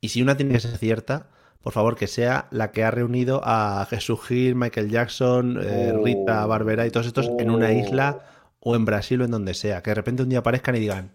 Y 0.00 0.08
si 0.08 0.22
una 0.22 0.36
tiene 0.36 0.52
que 0.54 0.60
ser 0.60 0.76
cierta, 0.78 1.28
por 1.60 1.72
favor, 1.74 1.94
que 1.94 2.06
sea 2.06 2.46
la 2.50 2.72
que 2.72 2.82
ha 2.84 2.90
reunido 2.90 3.42
a 3.44 3.86
Jesús 3.88 4.26
Gil, 4.26 4.54
Michael 4.56 4.90
Jackson, 4.90 5.60
eh, 5.62 5.92
Oh. 5.94 6.02
Rita 6.04 6.46
Barberá 6.46 6.86
y 6.86 6.90
todos 6.90 7.06
estos 7.06 7.30
en 7.38 7.50
una 7.50 7.68
Oh. 7.68 7.72
isla 7.72 8.18
o 8.60 8.74
en 8.74 8.84
Brasil 8.86 9.20
o 9.20 9.24
en 9.26 9.30
donde 9.30 9.52
sea. 9.54 9.82
Que 9.82 9.90
de 9.90 9.94
repente 9.96 10.22
un 10.22 10.30
día 10.30 10.38
aparezcan 10.40 10.74
y 10.76 10.80
digan, 10.80 11.12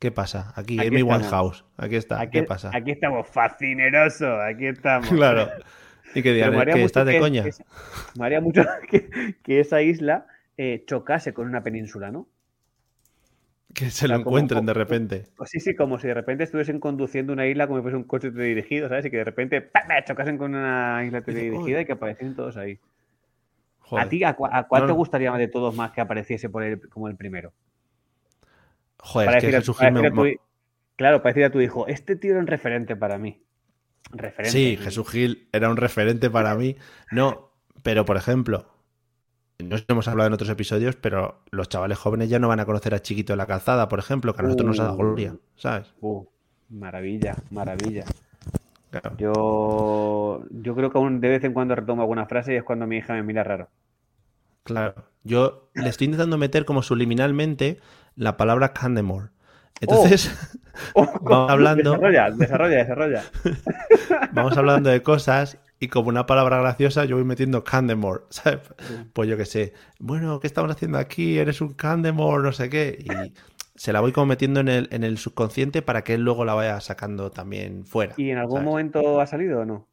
¿qué 0.00 0.10
pasa? 0.10 0.52
Aquí, 0.56 0.78
Aquí 0.80 0.88
Amy. 0.88 1.02
Winehouse, 1.02 1.64
aquí 1.76 1.94
está, 1.94 2.20
aquí, 2.20 2.40
¿qué 2.40 2.42
pasa? 2.42 2.70
aquí 2.74 2.90
estamos, 2.90 3.28
fascineroso, 3.28 4.40
aquí 4.42 4.66
estamos. 4.66 5.08
Claro. 5.10 5.48
Y 6.14 6.22
que 6.22 6.32
digan, 6.32 6.50
me 6.50 6.56
"¿Es 6.56 6.62
haría 6.62 6.74
que 6.74 6.82
estás 6.84 7.06
de 7.06 7.12
que- 7.12 7.20
coña. 7.20 7.44
que- 7.44 7.50
me 8.18 8.26
haría 8.26 8.40
mucho 8.40 8.62
que, 8.90 9.36
que 9.44 9.60
esa 9.60 9.80
isla 9.82 10.26
eh, 10.56 10.82
chocase 10.86 11.32
con 11.32 11.46
una 11.46 11.62
península, 11.62 12.10
¿no? 12.10 12.26
Que 13.72 13.90
se 13.90 14.08
lo 14.08 14.16
sea, 14.16 14.24
como- 14.24 14.36
encuentren 14.36 14.66
de 14.66 14.74
repente. 14.74 15.26
Pues 15.36 15.50
sí, 15.50 15.60
sí, 15.60 15.76
como 15.76 16.00
si 16.00 16.08
de 16.08 16.14
repente 16.14 16.42
estuviesen 16.42 16.80
conduciendo 16.80 17.32
una 17.32 17.46
isla 17.46 17.68
como 17.68 17.78
si 17.78 17.82
fuese 17.82 17.96
un 17.96 18.02
coche 18.04 18.32
teledirigido, 18.32 18.88
¿sabes? 18.88 19.06
Y 19.06 19.10
que 19.10 19.18
de 19.18 19.24
repente 19.24 19.60
¡pam! 19.60 19.86
chocasen 20.04 20.36
con 20.38 20.54
una 20.56 21.04
isla 21.04 21.20
teledirigida 21.22 21.82
y 21.82 21.84
que 21.84 21.92
apareciesen 21.92 22.34
todos 22.34 22.56
ahí. 22.56 22.80
Joder. 23.78 24.04
¿A 24.04 24.08
ti 24.08 24.24
a, 24.24 24.34
cuál 24.34 24.66
No, 24.82 24.86
te 24.86 24.92
gustaría 24.92 25.30
de 25.32 25.46
todos 25.48 25.76
más 25.76 25.92
que 25.92 26.00
apareciese 26.00 26.48
por 26.48 26.64
el, 26.64 26.88
como 26.88 27.06
el 27.08 27.14
primero? 27.14 27.52
Joder, 29.02 29.26
Para 29.26 29.38
es 29.38 29.44
que 29.44 29.50
Jesús 29.52 29.78
Gil 29.78 29.92
me- 29.92 30.10
tu 30.10 30.40
Claro, 30.96 31.22
para 31.22 31.30
decir 31.32 31.44
a 31.44 31.50
tu 31.50 31.60
hijo, 31.60 31.86
este 31.86 32.14
tío 32.16 32.32
era 32.32 32.40
un 32.40 32.46
referente 32.46 32.94
para 32.94 33.16
mí. 33.18 33.42
Referente. 34.12 34.50
Sí, 34.50 34.76
Jesús 34.76 35.08
Gil 35.08 35.48
era 35.52 35.70
un 35.70 35.76
referente 35.78 36.28
para 36.28 36.54
mí. 36.54 36.76
No, 37.10 37.52
pero 37.82 38.04
por 38.04 38.16
ejemplo, 38.18 38.66
no 39.58 39.76
hemos 39.88 40.08
hablado 40.08 40.26
en 40.28 40.34
otros 40.34 40.50
episodios, 40.50 40.96
pero 40.96 41.42
los 41.50 41.68
chavales 41.70 41.96
jóvenes 41.98 42.28
ya 42.28 42.38
no 42.38 42.48
van 42.48 42.60
a 42.60 42.66
conocer 42.66 42.92
a 42.94 43.00
Chiquito 43.00 43.32
en 43.32 43.38
la 43.38 43.46
calzada, 43.46 43.88
por 43.88 43.98
ejemplo, 43.98 44.34
que 44.34 44.40
a 44.40 44.44
nosotros 44.44 44.66
nos 44.68 44.80
ha 44.80 44.84
dado 44.84 44.96
Uh. 44.96 44.98
gloria, 44.98 45.36
¿sabes? 45.56 45.94
Uh, 46.00 46.24
maravilla, 46.68 47.36
maravilla. 47.50 48.04
Claro. 48.90 49.16
Yo, 49.18 50.44
yo 50.50 50.74
creo 50.74 50.90
que 50.90 50.98
aún 50.98 51.20
de 51.20 51.28
vez 51.28 51.44
en 51.44 51.52
cuando 51.54 51.74
retomo 51.76 52.02
alguna 52.02 52.26
frase 52.26 52.52
y 52.52 52.56
es 52.56 52.64
cuando 52.64 52.86
mi 52.86 52.96
hija 52.98 53.14
me 53.14 53.22
mira 53.22 53.44
raro. 53.44 53.68
Claro. 54.64 54.94
Yo 55.22 55.70
le 55.74 55.88
estoy 55.88 56.06
intentando 56.06 56.36
meter 56.38 56.64
como 56.64 56.82
subliminalmente 56.82 57.78
la 58.20 58.36
palabra 58.36 58.72
Candemore. 58.72 59.28
Entonces, 59.80 60.30
Vamos 61.22 61.50
hablando- 61.50 61.92
Desarrolla, 61.92 62.30
desarrolla, 62.30 62.76
desarrolla. 62.76 63.22
vamos 64.32 64.56
hablando 64.56 64.90
de 64.90 65.02
cosas 65.02 65.58
y 65.78 65.88
como 65.88 66.08
una 66.10 66.26
palabra 66.26 66.58
graciosa 66.60 67.04
yo 67.06 67.16
voy 67.16 67.24
metiendo 67.24 67.64
Candemore, 67.64 68.24
¿sabes? 68.30 68.60
Pues 69.14 69.28
yo 69.28 69.36
qué 69.36 69.46
sé, 69.46 69.72
bueno, 69.98 70.38
¿qué 70.38 70.46
estamos 70.46 70.70
haciendo 70.70 70.98
aquí? 70.98 71.38
Eres 71.38 71.60
un 71.62 71.72
Candemore, 71.74 72.42
no 72.42 72.52
sé 72.52 72.68
qué. 72.68 72.98
Y 73.02 73.32
se 73.74 73.92
la 73.92 74.00
voy 74.00 74.12
como 74.12 74.26
metiendo 74.26 74.60
en 74.60 74.68
el, 74.68 74.88
en 74.92 75.02
el 75.04 75.16
subconsciente 75.16 75.80
para 75.80 76.04
que 76.04 76.14
él 76.14 76.22
luego 76.22 76.44
la 76.44 76.52
vaya 76.54 76.78
sacando 76.80 77.30
también 77.30 77.86
fuera. 77.86 78.14
¿Y 78.18 78.30
en 78.30 78.38
algún 78.38 78.62
momento 78.64 79.20
ha 79.20 79.26
salido 79.26 79.60
o 79.60 79.64
no? 79.64 79.88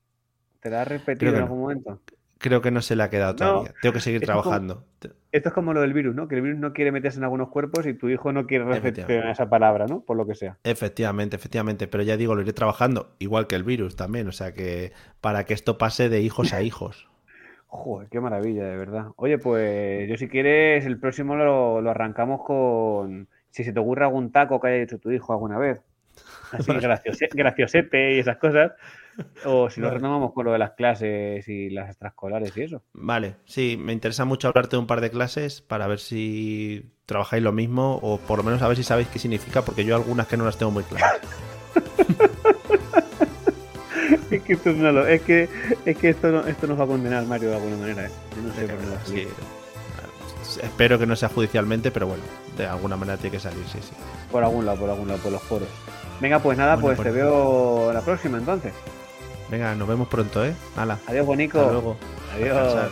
¿Te 0.60 0.70
la 0.70 0.82
has 0.82 0.88
repetido 0.90 1.34
en 1.34 1.44
algún 1.44 1.62
momento? 1.62 2.02
Creo 2.40 2.62
que 2.62 2.72
no 2.72 2.82
se 2.82 2.96
le 2.98 3.04
ha 3.04 3.10
quedado 3.10 3.36
todavía. 3.36 3.74
Tengo 3.82 3.94
que 3.94 4.02
seguir 4.02 4.22
trabajando. 4.22 4.86
Esto 5.38 5.50
es 5.50 5.56
como 5.56 5.74
lo 5.74 5.82
del 5.82 5.94
virus, 5.94 6.16
¿no? 6.16 6.28
Que 6.28 6.36
el 6.36 6.42
virus 6.42 6.60
no 6.60 6.74
quiere 6.74 6.92
meterse 6.92 7.18
en 7.18 7.24
algunos 7.24 7.50
cuerpos 7.50 7.86
y 7.86 7.94
tu 7.94 8.10
hijo 8.10 8.32
no 8.32 8.46
quiere 8.46 8.66
repetir 8.66 9.06
esa 9.10 9.50
palabra, 9.50 9.86
¿no? 9.88 10.02
Por 10.02 10.18
lo 10.18 10.26
que 10.28 10.36
sea. 10.36 10.58
Efectivamente, 10.64 11.36
efectivamente. 11.36 11.88
Pero 11.88 12.04
ya 12.04 12.18
digo, 12.18 12.36
lo 12.36 12.42
iré 12.42 12.54
trabajando, 12.54 13.16
igual 13.20 13.48
que 13.48 13.56
el 13.56 13.64
virus 13.64 13.96
también. 13.96 14.28
O 14.28 14.32
sea 14.32 14.54
que 14.54 14.92
para 15.22 15.46
que 15.46 15.54
esto 15.54 15.78
pase 15.78 16.10
de 16.10 16.22
hijos 16.22 16.54
a 16.54 16.62
hijos. 16.62 17.08
Joder, 17.68 18.08
qué 18.10 18.20
maravilla, 18.20 18.66
de 18.66 18.78
verdad. 18.78 19.08
Oye, 19.18 19.38
pues 19.38 20.08
yo 20.10 20.18
si 20.18 20.28
quieres, 20.30 20.86
el 20.86 21.00
próximo 21.00 21.36
lo, 21.36 21.90
arrancamos 21.90 22.42
con 22.46 23.28
si 23.52 23.64
se 23.64 23.74
te 23.74 23.80
ocurre 23.80 24.06
algún 24.06 24.32
taco 24.32 24.60
que 24.60 24.68
haya 24.68 24.84
hecho 24.84 25.00
tu 25.00 25.12
hijo 25.12 25.34
alguna 25.34 25.58
vez. 25.58 25.82
Así 26.52 26.72
graciosete 27.34 28.16
y 28.16 28.20
esas 28.20 28.38
cosas. 28.38 28.72
O 29.46 29.70
si 29.70 29.82
lo 29.82 29.90
retomamos 29.90 30.34
con 30.34 30.46
lo 30.46 30.52
de 30.52 30.60
las 30.60 30.72
clases 30.72 31.48
y 31.48 31.70
las 31.70 31.90
extraescolares 31.90 32.56
y 32.56 32.62
eso. 32.62 32.84
Vale, 32.94 33.38
sí, 33.46 33.78
me 33.80 33.94
interesa 33.94 34.26
mucho 34.26 34.48
hablarte 34.48 34.76
de 34.76 34.80
un 34.80 34.88
par 34.88 35.02
de 35.02 35.10
clases 35.10 35.62
para 35.62 35.88
ver 35.88 36.00
si 36.00 36.92
trabajáis 37.06 37.42
lo 37.42 37.52
mismo 37.52 38.00
o 38.02 38.20
por 38.20 38.40
lo 38.40 38.44
menos 38.44 38.62
a 38.62 38.68
ver 38.68 38.78
si 38.78 38.84
sabéis 38.84 39.08
qué 39.08 39.20
significa, 39.20 39.64
porque 39.64 39.86
yo 39.86 39.96
algunas 39.96 40.28
que 40.28 40.38
no 40.38 40.46
las 40.46 40.58
tengo 40.58 40.72
muy 40.72 40.84
claras. 40.84 41.20
es 44.32 44.44
que 44.44 44.54
esto 44.54 44.74
no 44.74 44.92
lo, 44.92 45.08
es 45.08 45.22
que, 45.22 45.50
es 45.86 45.98
que 45.98 46.10
esto, 46.10 46.30
no, 46.30 46.46
esto 46.46 46.68
nos 46.68 46.80
va 46.80 46.84
a 46.84 46.88
condenar 46.88 47.26
Mario 47.26 47.50
de 47.50 47.56
alguna 47.56 47.78
manera. 47.78 48.06
¿eh? 48.06 48.12
no 48.44 48.54
sé 48.54 48.68
por 48.68 49.14
qué 49.14 49.28
Espero 50.62 50.98
que 50.98 51.06
no 51.06 51.16
sea 51.16 51.30
judicialmente, 51.30 51.92
pero 51.92 52.08
bueno, 52.08 52.24
de 52.58 52.66
alguna 52.66 52.98
manera 52.98 53.18
tiene 53.18 53.38
que 53.38 53.40
salir, 53.40 53.64
sí, 53.68 53.80
sí. 53.82 53.94
Por 54.32 54.44
algún 54.44 54.66
lado, 54.66 54.80
por 54.80 54.90
algún 54.90 55.08
lado, 55.08 55.20
por 55.20 55.32
los 55.32 55.42
foros. 55.44 55.68
Venga, 56.20 56.40
pues 56.40 56.58
nada, 56.58 56.78
pues 56.78 57.00
te 57.00 57.12
veo 57.12 57.92
la 57.94 58.02
próxima 58.02 58.38
entonces. 58.38 58.74
Venga, 59.50 59.76
nos 59.76 59.88
vemos 59.88 60.08
pronto, 60.08 60.46
¿eh? 60.46 60.54
Hala. 60.76 61.00
Adiós, 61.08 61.26
Bonico. 61.26 61.60
Hasta 61.60 61.72
luego. 61.72 61.98
Adiós. 62.34 62.92